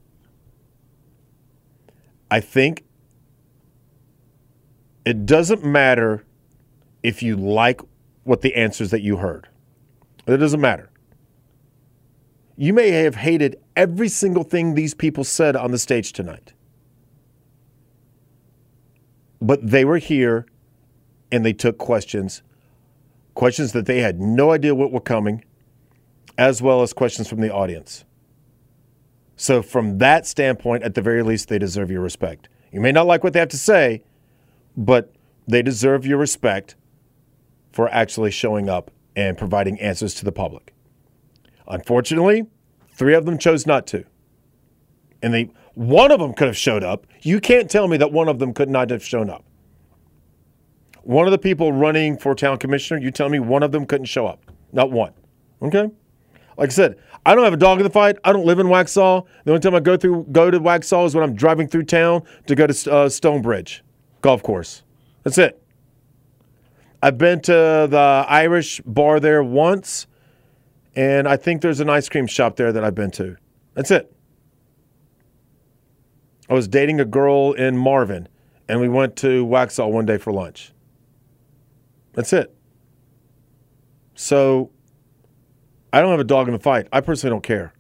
I 2.31 2.41
think 2.41 2.85
It 5.07 5.25
doesn't 5.25 5.65
matter 5.65 6.27
if 7.03 7.23
you 7.23 7.35
like 7.35 7.81
what 8.25 8.43
the 8.43 8.55
answers 8.55 8.91
that 8.91 9.01
you 9.01 9.17
heard. 9.17 9.49
It 10.27 10.37
doesn't 10.37 10.61
matter. 10.61 10.91
You 12.57 12.75
may 12.75 12.91
have 12.91 13.15
hated 13.17 13.57
every 13.77 14.09
single 14.09 14.45
thing 14.45 14.75
these 14.75 14.93
people 14.95 15.25
said 15.25 15.57
on 15.57 15.71
the 15.71 15.79
stage 15.79 16.13
tonight. 16.13 16.53
But 19.43 19.69
they 19.69 19.85
were 19.85 19.99
here 19.99 20.47
and 21.33 21.45
they 21.45 21.53
took 21.53 21.77
questions, 21.77 22.43
questions 23.35 23.73
that 23.73 23.87
they 23.87 24.01
had 24.01 24.21
no 24.21 24.53
idea 24.53 24.73
what 24.73 24.93
were 24.93 25.01
coming, 25.01 25.45
as 26.39 26.63
well 26.63 26.81
as 26.81 26.93
questions 26.93 27.29
from 27.29 27.41
the 27.41 27.53
audience. 27.53 28.05
So, 29.37 29.61
from 29.61 29.99
that 29.99 30.27
standpoint, 30.27 30.85
at 30.85 30.95
the 30.95 31.03
very 31.03 31.25
least, 31.25 31.49
they 31.49 31.59
deserve 31.59 31.91
your 31.91 32.03
respect. 32.03 32.49
You 32.71 32.81
may 32.81 32.93
not 32.93 33.09
like 33.09 33.25
what 33.25 33.33
they 33.33 33.41
have 33.41 33.49
to 33.49 33.59
say, 33.59 34.05
but 34.77 35.13
they 35.49 35.61
deserve 35.61 36.07
your 36.07 36.19
respect 36.19 36.77
for 37.73 37.89
actually 37.89 38.31
showing 38.31 38.69
up 38.69 38.93
and 39.17 39.37
providing 39.37 39.81
answers 39.81 40.15
to 40.15 40.25
the 40.25 40.31
public. 40.31 40.73
Unfortunately, 41.67 42.47
three 42.91 43.15
of 43.15 43.25
them 43.25 43.39
chose 43.39 43.67
not 43.67 43.89
to. 43.89 44.05
And 45.21 45.35
they 45.35 45.51
one 45.75 46.11
of 46.11 46.21
them 46.21 46.35
could 46.35 46.47
have 46.47 46.57
showed 46.57 46.83
up. 46.83 47.07
You 47.23 47.41
can't 47.41 47.71
tell 47.71 47.89
me 47.89 47.97
that 47.99 48.13
one 48.13 48.29
of 48.29 48.39
them 48.39 48.53
could 48.53 48.69
not 48.69 48.91
have 48.91 49.05
shown 49.05 49.31
up. 49.31 49.45
One 51.03 51.27
of 51.27 51.33
the 51.33 51.39
people 51.39 51.73
running 51.73 52.17
for 52.17 52.35
town 52.35 52.59
commissioner, 52.59 53.01
you 53.01 53.11
tell 53.11 53.29
me 53.29 53.39
one 53.39 53.63
of 53.63 53.73
them 53.73 53.87
couldn't 53.87 54.07
show 54.07 54.27
up. 54.27 54.41
Not 54.73 54.91
one. 54.93 55.13
Okay? 55.61 55.91
Like 56.57 56.69
I 56.69 56.73
said, 56.73 56.99
I 57.25 57.35
don't 57.35 57.45
have 57.45 57.53
a 57.53 57.59
dog 57.59 57.79
in 57.79 57.85
the 57.85 57.91
fight. 57.91 58.19
I 58.25 58.33
don't 58.33 58.47
live 58.47 58.59
in 58.59 58.67
Waxhaw. 58.67 59.25
The 59.45 59.53
only 59.53 59.61
time 59.61 59.75
I 59.75 59.81
go 59.81 59.97
through 59.97 60.27
go 60.33 60.51
to 60.51 60.61
Waxhaw 60.61 61.07
is 61.07 61.15
when 61.15 61.25
I'm 61.25 61.35
driving 61.35 61.67
through 61.67 61.85
town 61.85 62.23
to 62.47 62.55
go 62.55 62.67
to 62.67 62.93
uh, 62.93 63.09
Stonebridge 63.09 63.83
golf 64.21 64.43
course. 64.43 64.83
That's 65.25 65.39
it. 65.39 65.63
I've 67.03 67.19
been 67.19 67.41
to 67.43 67.53
the 67.91 68.25
Irish 68.29 68.81
bar 68.87 69.19
there 69.19 69.43
once, 69.43 70.07
and 70.95 71.27
I 71.27 71.37
think 71.37 71.61
there's 71.61 71.81
an 71.81 71.91
ice 71.91 72.09
cream 72.09 72.29
shop 72.29 72.57
there 72.57 72.73
that 72.73 72.85
I've 72.85 72.95
been 72.95 73.11
to. 73.13 73.37
That's 73.75 73.91
it. 73.91 74.15
I 76.53 76.55
was 76.55 76.69
dating 76.69 77.01
a 77.01 77.07
girl 77.07 77.55
in 77.55 77.79
Marvin, 77.79 78.29
and 78.69 78.79
we 78.79 78.87
went 78.87 79.17
to 79.17 79.47
Waxhaw 79.47 79.91
one 79.91 80.05
day 80.05 80.19
for 80.19 80.35
lunch. 80.35 80.71
That's 82.13 82.31
it. 82.35 82.55
So 84.15 84.71
I 85.95 86.03
don't 86.03 86.11
have 86.11 86.21
a 86.21 86.25
dog 86.25 86.49
in 86.49 86.53
the 86.53 86.61
fight. 86.61 86.89
I 86.93 87.01
personally 87.01 87.33
don't 87.33 87.43
care. 87.43 87.73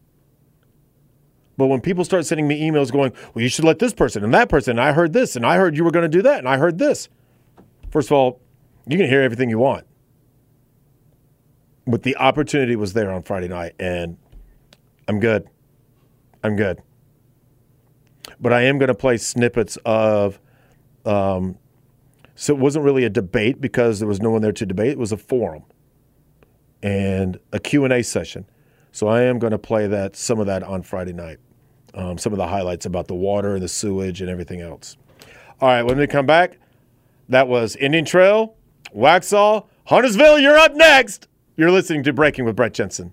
But 1.58 1.66
when 1.66 1.82
people 1.82 2.02
start 2.02 2.24
sending 2.24 2.48
me 2.48 2.62
emails 2.62 2.90
going, 2.90 3.12
well, 3.34 3.42
you 3.42 3.50
should 3.50 3.66
let 3.66 3.78
this 3.78 3.92
person 3.92 4.24
and 4.24 4.32
that 4.32 4.48
person, 4.48 4.78
and 4.78 4.80
I 4.80 4.92
heard 4.92 5.12
this, 5.12 5.36
and 5.36 5.44
I 5.44 5.58
heard 5.58 5.76
you 5.76 5.84
were 5.84 5.90
going 5.90 6.10
to 6.10 6.16
do 6.16 6.22
that, 6.22 6.38
and 6.38 6.48
I 6.48 6.56
heard 6.56 6.78
this. 6.78 7.10
First 7.90 8.08
of 8.08 8.12
all, 8.12 8.40
you 8.86 8.96
can 8.96 9.06
hear 9.06 9.20
everything 9.20 9.50
you 9.50 9.58
want. 9.58 9.84
But 11.86 12.04
the 12.04 12.16
opportunity 12.16 12.74
was 12.74 12.94
there 12.94 13.12
on 13.12 13.22
Friday 13.22 13.48
night, 13.48 13.74
and 13.78 14.16
I'm 15.08 15.20
good. 15.20 15.46
I'm 16.42 16.56
good. 16.56 16.80
But 18.42 18.52
I 18.52 18.62
am 18.62 18.76
going 18.78 18.88
to 18.88 18.94
play 18.94 19.16
snippets 19.16 19.78
of. 19.86 20.38
Um, 21.06 21.56
so 22.34 22.52
it 22.54 22.58
wasn't 22.58 22.84
really 22.84 23.04
a 23.04 23.10
debate 23.10 23.60
because 23.60 23.98
there 23.98 24.08
was 24.08 24.20
no 24.20 24.30
one 24.30 24.42
there 24.42 24.52
to 24.52 24.66
debate. 24.66 24.90
It 24.90 24.98
was 24.98 25.12
a 25.12 25.16
forum 25.16 25.64
and 26.82 27.38
a 27.52 27.58
Q&A 27.58 28.02
session. 28.02 28.46
So 28.90 29.06
I 29.06 29.22
am 29.22 29.38
going 29.38 29.52
to 29.52 29.58
play 29.58 29.86
that 29.86 30.16
some 30.16 30.40
of 30.40 30.46
that 30.46 30.62
on 30.62 30.82
Friday 30.82 31.12
night. 31.12 31.38
Um, 31.94 32.18
some 32.18 32.32
of 32.32 32.38
the 32.38 32.46
highlights 32.46 32.86
about 32.86 33.06
the 33.06 33.14
water 33.14 33.54
and 33.54 33.62
the 33.62 33.68
sewage 33.68 34.20
and 34.20 34.30
everything 34.30 34.60
else. 34.60 34.96
All 35.60 35.68
right, 35.68 35.82
when 35.82 35.98
we 35.98 36.06
come 36.06 36.26
back, 36.26 36.58
that 37.28 37.48
was 37.48 37.76
Indian 37.76 38.04
Trail, 38.04 38.56
Waxhaw, 38.94 39.66
Huntersville. 39.84 40.38
You're 40.38 40.56
up 40.56 40.74
next. 40.74 41.28
You're 41.56 41.70
listening 41.70 42.02
to 42.04 42.12
Breaking 42.12 42.44
with 42.44 42.56
Brett 42.56 42.74
Jensen. 42.74 43.12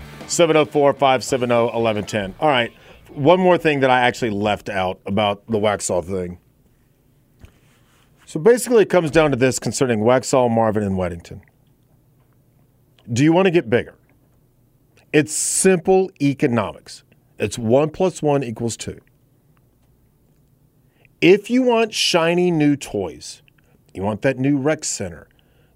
704 0.31 0.93
570 0.93 1.53
1110. 1.53 2.35
All 2.39 2.49
right, 2.49 2.71
one 3.09 3.39
more 3.39 3.57
thing 3.57 3.81
that 3.81 3.89
I 3.89 4.01
actually 4.01 4.31
left 4.31 4.69
out 4.69 4.99
about 5.05 5.45
the 5.47 5.57
Waxhaw 5.57 6.03
thing. 6.03 6.39
So 8.25 8.39
basically, 8.39 8.83
it 8.83 8.89
comes 8.89 9.11
down 9.11 9.31
to 9.31 9.37
this 9.37 9.59
concerning 9.59 9.99
Waxhaw, 9.99 10.49
Marvin, 10.49 10.83
and 10.83 10.95
Weddington. 10.95 11.41
Do 13.11 13.23
you 13.23 13.33
want 13.33 13.47
to 13.47 13.51
get 13.51 13.69
bigger? 13.69 13.95
It's 15.11 15.33
simple 15.33 16.09
economics. 16.21 17.03
It's 17.37 17.57
one 17.57 17.89
plus 17.89 18.21
one 18.21 18.43
equals 18.43 18.77
two. 18.77 19.01
If 21.19 21.49
you 21.49 21.63
want 21.63 21.93
shiny 21.93 22.51
new 22.51 22.77
toys, 22.77 23.41
you 23.93 24.01
want 24.01 24.21
that 24.21 24.39
new 24.39 24.57
rec 24.57 24.85
center, 24.85 25.27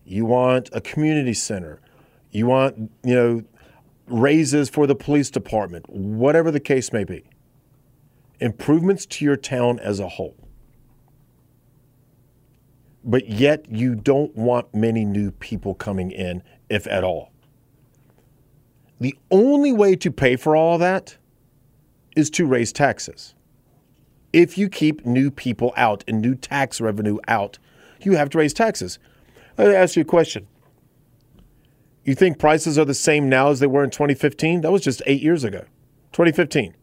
you 0.05 0.25
want 0.25 0.69
a 0.71 0.79
community 0.79 1.33
center, 1.33 1.81
you 2.31 2.47
want, 2.47 2.91
you 3.03 3.13
know, 3.15 3.43
raises 4.07 4.69
for 4.69 4.87
the 4.87 4.95
police 4.95 5.29
department, 5.29 5.89
whatever 5.89 6.51
the 6.51 6.59
case 6.59 6.93
may 6.93 7.03
be. 7.03 7.23
Improvements 8.39 9.05
to 9.05 9.25
your 9.25 9.37
town 9.37 9.79
as 9.79 9.99
a 9.99 10.07
whole. 10.07 10.35
But 13.03 13.29
yet 13.29 13.65
you 13.69 13.95
don't 13.95 14.35
want 14.35 14.73
many 14.73 15.05
new 15.05 15.31
people 15.31 15.75
coming 15.75 16.11
in, 16.11 16.43
if 16.69 16.87
at 16.87 17.03
all. 17.03 17.31
The 18.99 19.15
only 19.29 19.71
way 19.71 19.95
to 19.97 20.11
pay 20.11 20.35
for 20.35 20.55
all 20.55 20.75
of 20.75 20.79
that 20.79 21.17
is 22.15 22.29
to 22.31 22.45
raise 22.45 22.71
taxes. 22.71 23.35
If 24.33 24.57
you 24.57 24.69
keep 24.69 25.05
new 25.05 25.31
people 25.31 25.73
out 25.77 26.03
and 26.07 26.21
new 26.21 26.35
tax 26.35 26.81
revenue 26.81 27.19
out, 27.27 27.59
you 28.01 28.13
have 28.13 28.29
to 28.31 28.37
raise 28.37 28.53
taxes. 28.53 28.99
Let 29.57 29.69
me 29.69 29.75
ask 29.75 29.95
you 29.95 30.01
a 30.01 30.05
question. 30.05 30.47
You 32.05 32.13
think 32.13 32.37
prices 32.37 32.77
are 32.77 32.85
the 32.85 32.93
same 32.93 33.27
now 33.27 33.49
as 33.49 33.59
they 33.59 33.67
were 33.67 33.83
in 33.83 33.89
2015? 33.89 34.61
That 34.61 34.71
was 34.71 34.83
just 34.83 35.01
eight 35.07 35.21
years 35.21 35.43
ago. 35.43 35.65
2015. 36.13 36.75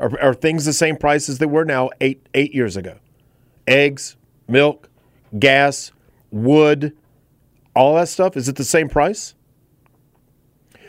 Are, 0.00 0.20
are 0.20 0.34
things 0.34 0.64
the 0.64 0.72
same 0.72 0.96
price 0.96 1.28
as 1.28 1.38
they 1.38 1.46
were 1.46 1.64
now 1.64 1.90
eight, 2.00 2.26
eight 2.34 2.52
years 2.52 2.76
ago? 2.76 2.98
Eggs, 3.66 4.16
milk, 4.48 4.88
gas, 5.38 5.92
wood, 6.32 6.96
all 7.76 7.94
that 7.94 8.08
stuff, 8.08 8.36
is 8.36 8.48
it 8.48 8.56
the 8.56 8.64
same 8.64 8.88
price? 8.88 9.34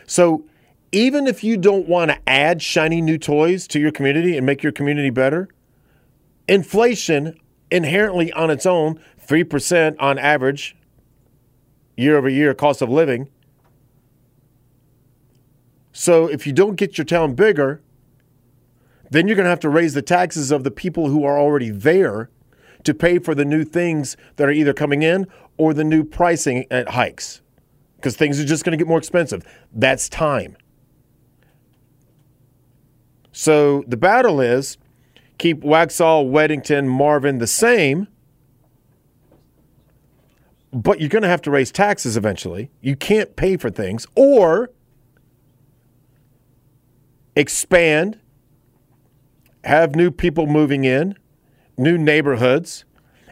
So 0.08 0.44
even 0.92 1.28
if 1.28 1.44
you 1.44 1.56
don't 1.56 1.88
want 1.88 2.10
to 2.12 2.18
add 2.28 2.62
shiny 2.62 3.00
new 3.00 3.18
toys 3.18 3.68
to 3.68 3.80
your 3.80 3.92
community 3.92 4.36
and 4.36 4.46
make 4.46 4.64
your 4.64 4.72
community 4.72 5.12
better, 5.12 5.48
inflation 6.48 7.40
inherently 7.70 8.34
on 8.34 8.50
its 8.50 8.66
own, 8.66 9.00
3% 9.26 9.96
on 10.00 10.18
average 10.18 10.76
year 11.96 12.18
over 12.18 12.28
year 12.28 12.54
cost 12.56 12.82
of 12.82 12.90
living. 12.90 13.30
So 16.02 16.26
if 16.26 16.48
you 16.48 16.52
don't 16.52 16.78
get 16.78 16.98
your 16.98 17.06
town 17.06 17.36
bigger, 17.36 17.80
then 19.12 19.28
you're 19.28 19.36
going 19.36 19.44
to 19.44 19.52
have 19.52 19.60
to 19.60 19.70
raise 19.70 19.94
the 19.94 20.02
taxes 20.02 20.50
of 20.50 20.64
the 20.64 20.72
people 20.72 21.10
who 21.10 21.24
are 21.24 21.38
already 21.38 21.70
there 21.70 22.32
to 22.86 22.96
pay 22.96 23.20
for 23.20 23.36
the 23.36 23.46
new 23.46 23.64
things 23.64 24.18
that 24.38 24.48
are 24.48 24.52
either 24.52 24.74
coming 24.74 25.04
in 25.04 25.28
or 25.58 25.76
the 25.76 25.84
new 25.84 26.04
pricing 26.04 26.66
at 26.72 26.90
hikes 26.90 27.44
because 27.98 28.18
things 28.18 28.40
are 28.40 28.46
just 28.46 28.66
going 28.66 28.72
to 28.72 28.78
get 28.78 28.88
more 28.88 28.98
expensive. 28.98 29.46
That's 29.72 30.10
time. 30.10 30.58
So 33.32 33.84
the 33.88 33.96
battle 33.96 34.42
is 34.42 34.80
keep 35.38 35.62
Waxhaw, 35.62 36.28
Weddington, 36.28 36.88
Marvin 36.88 37.38
the 37.38 37.46
same 37.46 38.08
but 40.74 41.00
you're 41.00 41.10
going 41.10 41.22
to 41.22 41.28
have 41.28 41.42
to 41.42 41.52
raise 41.52 41.70
taxes 41.70 42.16
eventually. 42.16 42.72
You 42.80 42.96
can't 42.96 43.36
pay 43.36 43.58
for 43.58 43.70
things 43.70 44.08
or 44.16 44.70
expand, 47.36 48.20
have 49.64 49.96
new 49.96 50.12
people 50.12 50.48
moving 50.48 50.84
in, 50.84 51.18
new 51.78 51.98
neighborhoods, 51.98 52.86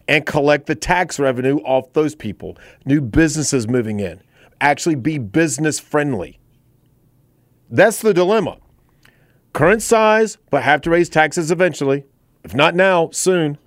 and 0.07 0.25
collect 0.25 0.65
the 0.65 0.75
tax 0.75 1.19
revenue 1.19 1.57
off 1.57 1.93
those 1.93 2.15
people, 2.15 2.57
new 2.85 3.01
businesses 3.01 3.67
moving 3.67 3.99
in. 3.99 4.21
Actually, 4.61 4.95
be 4.95 5.17
business 5.17 5.79
friendly. 5.79 6.39
That's 7.69 8.01
the 8.01 8.13
dilemma. 8.13 8.57
Current 9.53 9.81
size, 9.81 10.37
but 10.49 10.63
have 10.63 10.81
to 10.81 10.89
raise 10.89 11.09
taxes 11.09 11.51
eventually. 11.51 12.05
If 12.43 12.55
not 12.55 12.75
now, 12.75 13.09
soon. 13.11 13.57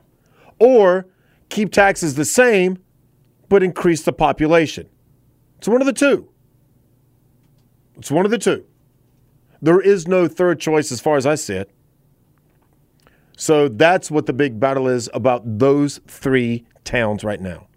Or 0.58 1.06
keep 1.48 1.72
taxes 1.72 2.14
the 2.14 2.24
same, 2.24 2.78
but 3.48 3.62
increase 3.62 4.02
the 4.02 4.12
population. 4.12 4.88
It's 5.58 5.68
one 5.68 5.80
of 5.80 5.86
the 5.86 5.92
two. 5.92 6.28
It's 7.96 8.10
one 8.10 8.24
of 8.24 8.30
the 8.30 8.38
two. 8.38 8.64
There 9.62 9.80
is 9.80 10.08
no 10.08 10.26
third 10.26 10.58
choice 10.58 10.90
as 10.90 11.00
far 11.00 11.16
as 11.16 11.24
I 11.24 11.36
see 11.36 11.54
it. 11.54 11.70
So 13.36 13.68
that's 13.68 14.10
what 14.10 14.26
the 14.26 14.32
big 14.32 14.58
battle 14.58 14.88
is 14.88 15.08
about 15.14 15.42
those 15.58 16.00
three 16.08 16.66
towns 16.84 17.24
right 17.24 17.40
now. 17.40 17.68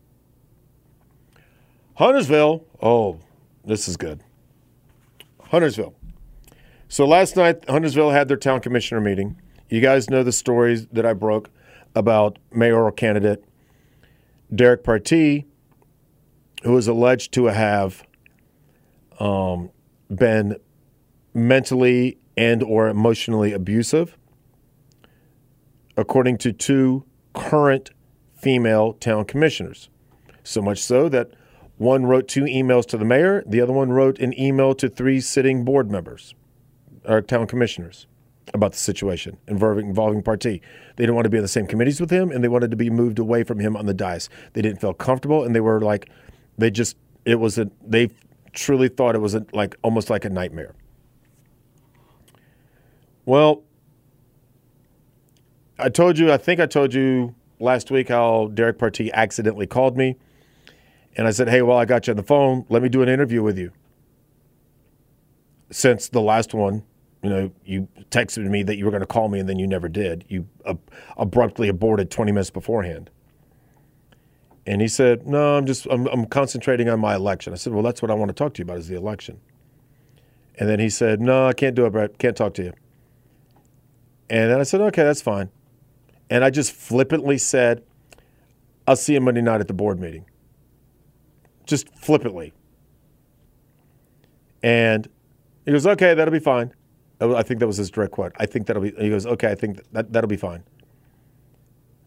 Huntersville, 1.95 2.65
oh, 2.81 3.19
this 3.63 3.87
is 3.87 3.95
good. 3.97 4.21
Huntersville. 5.39 5.95
So 6.87 7.05
last 7.05 7.35
night, 7.35 7.67
Huntersville 7.69 8.11
had 8.11 8.27
their 8.27 8.37
town 8.37 8.59
commissioner 8.61 8.99
meeting. 8.99 9.39
You 9.69 9.79
guys 9.79 10.09
know 10.09 10.23
the 10.23 10.31
stories 10.31 10.87
that 10.87 11.05
I 11.05 11.13
broke 11.13 11.49
about 11.95 12.39
mayoral 12.51 12.91
candidate 12.91 13.43
Derek 14.53 14.83
Partee, 14.83 15.45
who 16.63 16.77
is 16.77 16.87
alleged 16.87 17.33
to 17.33 17.45
have 17.45 18.05
um, 19.19 19.71
been 20.13 20.57
mentally 21.35 22.17
and 22.37 22.63
or 22.63 22.87
emotionally 22.87 23.53
abusive, 23.53 24.17
according 25.97 26.37
to 26.39 26.51
two 26.51 27.05
current 27.33 27.91
female 28.33 28.93
town 28.93 29.25
commissioners. 29.25 29.89
So 30.43 30.61
much 30.61 30.81
so 30.81 31.09
that 31.09 31.31
one 31.77 32.05
wrote 32.05 32.27
two 32.27 32.43
emails 32.43 32.85
to 32.87 32.97
the 32.97 33.05
mayor, 33.05 33.43
the 33.45 33.59
other 33.59 33.73
one 33.73 33.91
wrote 33.91 34.17
an 34.19 34.37
email 34.39 34.73
to 34.75 34.87
three 34.87 35.19
sitting 35.19 35.65
board 35.65 35.91
members, 35.91 36.33
or 37.03 37.21
town 37.21 37.47
commissioners, 37.47 38.07
about 38.53 38.71
the 38.71 38.77
situation 38.77 39.37
involving, 39.47 39.87
involving 39.87 40.23
Partee. 40.23 40.61
They 40.95 41.03
didn't 41.03 41.15
want 41.15 41.25
to 41.25 41.29
be 41.29 41.37
on 41.37 41.43
the 41.43 41.49
same 41.49 41.67
committees 41.67 41.99
with 41.99 42.11
him, 42.11 42.31
and 42.31 42.43
they 42.43 42.47
wanted 42.47 42.71
to 42.71 42.77
be 42.77 42.89
moved 42.89 43.19
away 43.19 43.43
from 43.43 43.59
him 43.59 43.75
on 43.75 43.87
the 43.87 43.93
dais. 43.93 44.29
They 44.53 44.61
didn't 44.61 44.79
feel 44.79 44.93
comfortable, 44.93 45.43
and 45.43 45.53
they 45.53 45.59
were 45.59 45.81
like, 45.81 46.09
they 46.57 46.71
just, 46.71 46.95
it 47.25 47.35
was 47.35 47.57
a, 47.57 47.69
they 47.85 48.09
truly 48.53 48.87
thought 48.87 49.15
it 49.15 49.19
was 49.19 49.35
a, 49.35 49.45
like 49.51 49.75
almost 49.81 50.09
like 50.09 50.23
a 50.23 50.29
nightmare. 50.29 50.75
Well, 53.25 53.63
I 55.77 55.89
told 55.89 56.17
you, 56.17 56.31
I 56.31 56.37
think 56.37 56.59
I 56.59 56.67
told 56.67 56.93
you 56.93 57.35
last 57.59 57.91
week 57.91 58.09
how 58.09 58.47
Derek 58.53 58.77
Partee 58.77 59.11
accidentally 59.13 59.67
called 59.67 59.97
me. 59.97 60.15
And 61.17 61.27
I 61.27 61.31
said, 61.31 61.49
hey, 61.49 61.61
well, 61.61 61.77
I 61.77 61.85
got 61.85 62.07
you 62.07 62.11
on 62.11 62.17
the 62.17 62.23
phone. 62.23 62.65
Let 62.69 62.83
me 62.83 62.89
do 62.89 63.01
an 63.01 63.09
interview 63.09 63.41
with 63.41 63.57
you. 63.57 63.71
Since 65.71 66.09
the 66.09 66.21
last 66.21 66.53
one, 66.53 66.83
you 67.23 67.29
know, 67.29 67.51
you 67.65 67.87
texted 68.11 68.47
me 68.49 68.63
that 68.63 68.77
you 68.77 68.85
were 68.85 68.91
going 68.91 69.01
to 69.01 69.07
call 69.07 69.29
me 69.29 69.39
and 69.39 69.49
then 69.49 69.57
you 69.57 69.65
never 69.65 69.89
did. 69.89 70.25
You 70.27 70.47
ab- 70.65 70.91
abruptly 71.17 71.69
aborted 71.69 72.11
20 72.11 72.31
minutes 72.31 72.51
beforehand. 72.51 73.09
And 74.67 74.81
he 74.81 74.87
said, 74.87 75.25
no, 75.25 75.57
I'm 75.57 75.65
just, 75.65 75.87
I'm, 75.89 76.07
I'm 76.07 76.25
concentrating 76.25 76.89
on 76.89 76.99
my 76.99 77.15
election. 77.15 77.53
I 77.53 77.55
said, 77.55 77.73
well, 77.73 77.83
that's 77.83 78.01
what 78.01 78.11
I 78.11 78.13
want 78.13 78.29
to 78.29 78.33
talk 78.33 78.53
to 78.55 78.59
you 78.59 78.63
about 78.63 78.77
is 78.77 78.87
the 78.87 78.95
election. 78.95 79.39
And 80.57 80.69
then 80.69 80.79
he 80.79 80.89
said, 80.89 81.19
no, 81.21 81.47
I 81.47 81.53
can't 81.53 81.75
do 81.75 81.85
it, 81.85 81.91
Brett. 81.91 82.17
Can't 82.17 82.35
talk 82.35 82.53
to 82.55 82.63
you. 82.63 82.73
And 84.29 84.51
then 84.51 84.59
I 84.59 84.63
said, 84.63 84.81
okay, 84.81 85.03
that's 85.03 85.21
fine. 85.21 85.49
And 86.29 86.43
I 86.43 86.49
just 86.49 86.71
flippantly 86.71 87.37
said, 87.37 87.83
I'll 88.87 88.95
see 88.95 89.13
you 89.13 89.21
Monday 89.21 89.41
night 89.41 89.61
at 89.61 89.67
the 89.67 89.73
board 89.73 89.99
meeting. 89.99 90.25
Just 91.65 91.89
flippantly. 91.97 92.53
And 94.63 95.07
he 95.65 95.71
goes, 95.71 95.85
okay, 95.85 96.13
that'll 96.13 96.31
be 96.31 96.39
fine. 96.39 96.73
I 97.21 97.43
think 97.43 97.59
that 97.59 97.67
was 97.67 97.77
his 97.77 97.89
direct 97.89 98.11
quote. 98.11 98.33
I 98.37 98.45
think 98.45 98.67
that'll 98.67 98.81
be, 98.81 98.91
he 98.97 99.09
goes, 99.09 99.25
okay, 99.25 99.49
I 99.51 99.55
think 99.55 99.79
that, 99.91 100.11
that'll 100.11 100.27
be 100.27 100.37
fine. 100.37 100.63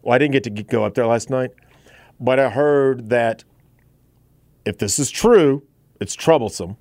Well, 0.01 0.13
I 0.13 0.17
didn't 0.17 0.33
get 0.33 0.43
to 0.43 0.49
go 0.49 0.85
up 0.85 0.93
there 0.93 1.07
last 1.07 1.29
night, 1.29 1.51
but 2.19 2.39
I 2.39 2.49
heard 2.49 3.09
that 3.09 3.43
if 4.65 4.77
this 4.77 4.99
is 4.99 5.09
true, 5.09 5.63
it's 5.99 6.15
troublesome 6.15 6.77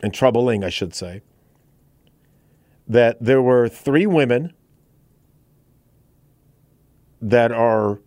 and 0.00 0.12
troubling, 0.12 0.64
I 0.64 0.70
should 0.70 0.94
say, 0.94 1.22
that 2.86 3.16
there 3.20 3.42
were 3.42 3.68
three 3.68 4.06
women 4.06 4.52
that 7.20 7.50
are 7.52 8.00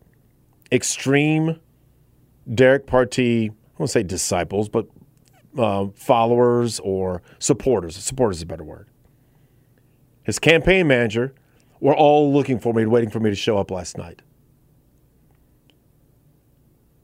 extreme 0.72 1.60
Derek 2.54 2.88
Partee, 2.88 3.50
I 3.50 3.54
won't 3.78 3.90
say 3.90 4.04
disciples, 4.04 4.70
but 4.70 4.88
uh, 5.58 5.88
followers 5.96 6.80
or 6.80 7.22
supporters. 7.40 7.96
Supporters 7.98 8.38
is 8.38 8.44
a 8.44 8.46
better 8.46 8.64
word. 8.64 8.88
His 10.24 10.40
campaign 10.40 10.88
manager 10.88 11.34
were 11.80 11.96
all 11.96 12.34
looking 12.34 12.60
for 12.60 12.74
me, 12.74 12.86
waiting 12.86 13.10
for 13.10 13.20
me 13.20 13.30
to 13.30 13.36
show 13.36 13.58
up 13.58 13.72
last 13.72 13.98
night. 13.98 14.22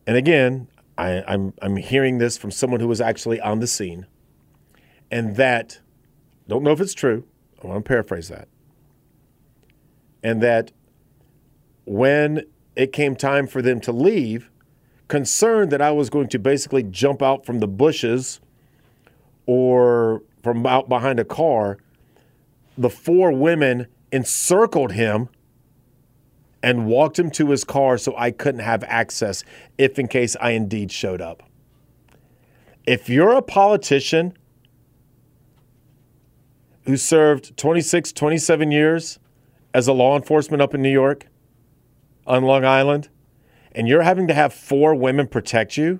And 0.05 0.17
again, 0.17 0.67
I, 0.97 1.23
I'm, 1.27 1.53
I'm 1.61 1.77
hearing 1.77 2.17
this 2.17 2.37
from 2.37 2.51
someone 2.51 2.79
who 2.79 2.87
was 2.87 3.01
actually 3.01 3.39
on 3.39 3.59
the 3.59 3.67
scene, 3.67 4.05
and 5.09 5.35
that, 5.37 5.79
don't 6.47 6.63
know 6.63 6.71
if 6.71 6.81
it's 6.81 6.93
true, 6.93 7.25
I 7.63 7.67
want 7.67 7.85
to 7.85 7.87
paraphrase 7.87 8.29
that, 8.29 8.47
and 10.21 10.41
that 10.41 10.71
when 11.85 12.45
it 12.75 12.91
came 12.91 13.15
time 13.15 13.47
for 13.47 13.61
them 13.61 13.79
to 13.81 13.91
leave, 13.91 14.49
concerned 15.07 15.71
that 15.71 15.81
I 15.81 15.91
was 15.91 16.09
going 16.09 16.27
to 16.29 16.39
basically 16.39 16.83
jump 16.83 17.21
out 17.21 17.45
from 17.45 17.59
the 17.59 17.67
bushes 17.67 18.39
or 19.45 20.23
from 20.41 20.65
out 20.65 20.89
behind 20.89 21.19
a 21.19 21.25
car, 21.25 21.77
the 22.77 22.89
four 22.89 23.31
women 23.31 23.87
encircled 24.11 24.93
him 24.93 25.29
and 26.61 26.87
walked 26.87 27.19
him 27.19 27.29
to 27.31 27.49
his 27.49 27.63
car 27.63 27.97
so 27.97 28.15
I 28.17 28.31
couldn't 28.31 28.61
have 28.61 28.83
access 28.85 29.43
if 29.77 29.99
in 29.99 30.07
case 30.07 30.35
I 30.39 30.51
indeed 30.51 30.91
showed 30.91 31.21
up. 31.21 31.43
If 32.85 33.09
you're 33.09 33.33
a 33.33 33.41
politician 33.41 34.33
who 36.85 36.97
served 36.97 37.55
26, 37.57 38.11
27 38.11 38.71
years 38.71 39.19
as 39.73 39.87
a 39.87 39.93
law 39.93 40.15
enforcement 40.15 40.61
up 40.61 40.73
in 40.73 40.81
New 40.81 40.91
York, 40.91 41.27
on 42.25 42.43
Long 42.43 42.65
Island, 42.65 43.09
and 43.73 43.87
you're 43.87 44.03
having 44.03 44.27
to 44.27 44.33
have 44.33 44.53
four 44.53 44.95
women 44.95 45.27
protect 45.27 45.77
you, 45.77 45.99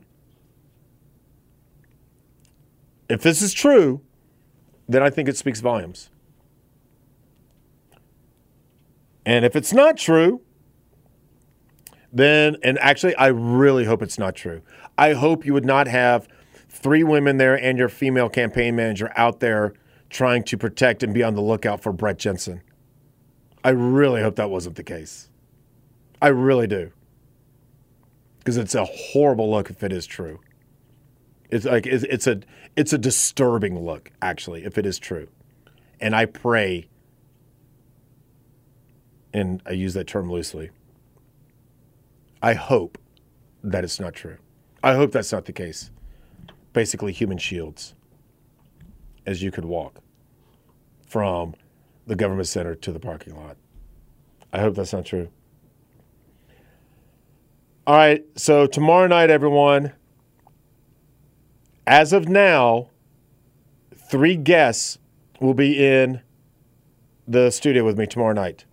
if 3.10 3.22
this 3.22 3.42
is 3.42 3.54
true, 3.54 4.02
then 4.88 5.04
I 5.04 5.10
think 5.10 5.28
it 5.30 5.38
speaks 5.38 5.60
volumes. 5.60 6.10
And 9.26 9.46
if 9.46 9.56
it's 9.56 9.74
not 9.74 9.98
true, 9.98 10.42
then, 12.12 12.58
and 12.64 12.78
actually, 12.80 13.16
I 13.16 13.28
really 13.28 13.86
hope 13.86 14.02
it's 14.02 14.20
not 14.20 14.36
true. 14.36 14.62
I 14.98 15.14
hope 15.14 15.46
you 15.46 15.54
would 15.54 15.66
not 15.66 15.88
have 15.88 16.28
three 16.70 17.04
women 17.04 17.38
there 17.38 17.56
and 17.56 17.78
your 17.78 17.90
female 17.90 18.30
campaign 18.30 18.76
manager 18.76 19.12
out 19.16 19.40
there 19.40 19.74
trying 20.14 20.44
to 20.44 20.58
protect 20.58 21.02
and 21.02 21.12
be 21.12 21.24
on 21.24 21.34
the 21.34 21.42
lookout 21.42 21.82
for 21.82 21.92
Brett 21.92 22.20
Jensen. 22.20 22.62
I 23.64 23.72
really 23.72 24.22
hope 24.22 24.36
that 24.36 24.52
wasn't 24.52 24.76
the 24.76 24.84
case. 24.84 25.30
I 26.22 26.28
really 26.28 26.68
do. 26.68 26.92
Because 28.38 28.58
it's 28.58 28.76
a 28.76 28.86
horrible 28.86 29.50
look 29.50 29.72
if 29.72 29.84
it 29.84 29.92
is 29.92 30.06
true. 30.06 30.40
It's 31.50 31.66
like 31.66 31.88
it's, 31.88 32.28
a 32.28 32.42
it's 32.76 32.94
a 32.94 32.98
disturbing 32.98 33.80
look 33.80 34.12
actually 34.22 34.66
if 34.66 34.78
it 34.78 34.86
is 34.86 35.00
true. 35.00 35.28
And 36.00 36.16
I 36.16 36.26
pray 36.26 36.88
and 39.34 39.64
I 39.66 39.72
use 39.72 39.96
that 39.96 40.08
term 40.08 40.32
loosely. 40.32 40.70
I 42.42 42.54
hope 42.54 43.00
that 43.64 43.84
it's 43.84 44.00
not 44.00 44.14
true. 44.14 44.38
I 44.84 44.94
hope 44.94 45.12
that's 45.12 45.32
not 45.32 45.46
the 45.46 45.54
case. 45.54 45.90
Basically 46.74 47.14
human 47.14 47.38
shields 47.40 47.96
as 49.26 49.42
you 49.42 49.52
could 49.52 49.66
walk 49.66 50.00
from 51.08 51.56
the 52.08 52.16
government 52.16 52.48
center 52.48 52.76
to 52.76 52.92
the 52.92 53.00
parking 53.00 53.36
lot. 53.36 53.58
I 54.52 54.60
hope 54.60 54.76
that's 54.76 54.94
not 54.94 55.06
true. 55.06 55.30
All 57.86 57.96
right, 57.96 58.24
so 58.36 58.66
tomorrow 58.66 59.08
night, 59.08 59.30
everyone, 59.30 59.92
as 61.86 62.14
of 62.14 62.30
now, 62.30 62.90
three 64.10 64.36
guests 64.36 64.98
will 65.42 65.54
be 65.54 65.86
in 65.86 66.22
the 67.28 67.52
studio 67.52 67.84
with 67.84 67.98
me 67.98 68.06
tomorrow 68.06 68.34
night. 68.34 68.66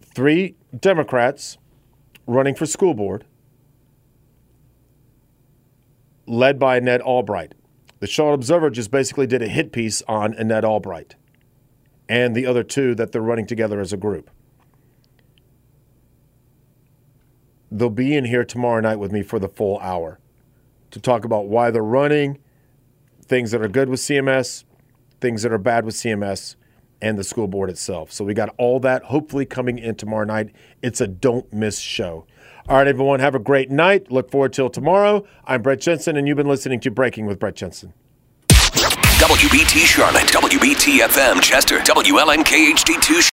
Three 0.00 0.54
Democrats 0.78 1.58
running 2.26 2.54
for 2.54 2.64
school 2.64 2.94
board, 2.94 3.26
led 6.26 6.58
by 6.58 6.76
Annette 6.76 7.02
Albright. 7.02 7.54
The 8.04 8.10
Charlotte 8.10 8.34
Observer 8.34 8.68
just 8.68 8.90
basically 8.90 9.26
did 9.26 9.40
a 9.40 9.48
hit 9.48 9.72
piece 9.72 10.02
on 10.06 10.34
Annette 10.34 10.62
Albright 10.62 11.14
and 12.06 12.36
the 12.36 12.44
other 12.44 12.62
two 12.62 12.94
that 12.96 13.12
they're 13.12 13.22
running 13.22 13.46
together 13.46 13.80
as 13.80 13.94
a 13.94 13.96
group. 13.96 14.28
they'll 17.70 17.88
be 17.88 18.14
in 18.14 18.26
here 18.26 18.44
tomorrow 18.44 18.78
night 18.82 18.96
with 18.96 19.10
me 19.10 19.22
for 19.22 19.38
the 19.38 19.48
full 19.48 19.78
hour 19.78 20.20
to 20.90 21.00
talk 21.00 21.24
about 21.24 21.46
why 21.46 21.70
they're 21.70 21.82
running, 21.82 22.38
things 23.24 23.52
that 23.52 23.62
are 23.62 23.68
good 23.68 23.88
with 23.88 24.00
CMS, 24.00 24.64
things 25.22 25.40
that 25.42 25.50
are 25.50 25.56
bad 25.56 25.86
with 25.86 25.94
CMS, 25.94 26.56
and 27.00 27.16
the 27.16 27.24
school 27.24 27.48
board 27.48 27.70
itself. 27.70 28.12
So 28.12 28.22
we 28.22 28.34
got 28.34 28.54
all 28.58 28.80
that 28.80 29.04
hopefully 29.04 29.46
coming 29.46 29.78
in 29.78 29.94
tomorrow 29.94 30.26
night. 30.26 30.50
It's 30.82 31.00
a 31.00 31.06
don't 31.06 31.50
miss 31.54 31.78
show. 31.78 32.26
All 32.66 32.78
right, 32.78 32.88
everyone, 32.88 33.20
have 33.20 33.34
a 33.34 33.38
great 33.38 33.70
night. 33.70 34.10
Look 34.10 34.30
forward 34.30 34.54
till 34.54 34.70
tomorrow. 34.70 35.26
I'm 35.44 35.60
Brett 35.60 35.82
Jensen, 35.82 36.16
and 36.16 36.26
you've 36.26 36.38
been 36.38 36.48
listening 36.48 36.80
to 36.80 36.90
Breaking 36.90 37.26
with 37.26 37.38
Brett 37.38 37.56
Jensen. 37.56 37.92
WBT 38.48 39.84
Charlotte, 39.84 40.24
WBT 40.28 41.00
FM 41.00 41.42
Chester, 41.42 41.78
WLNK 41.80 42.72
HD2 42.72 43.20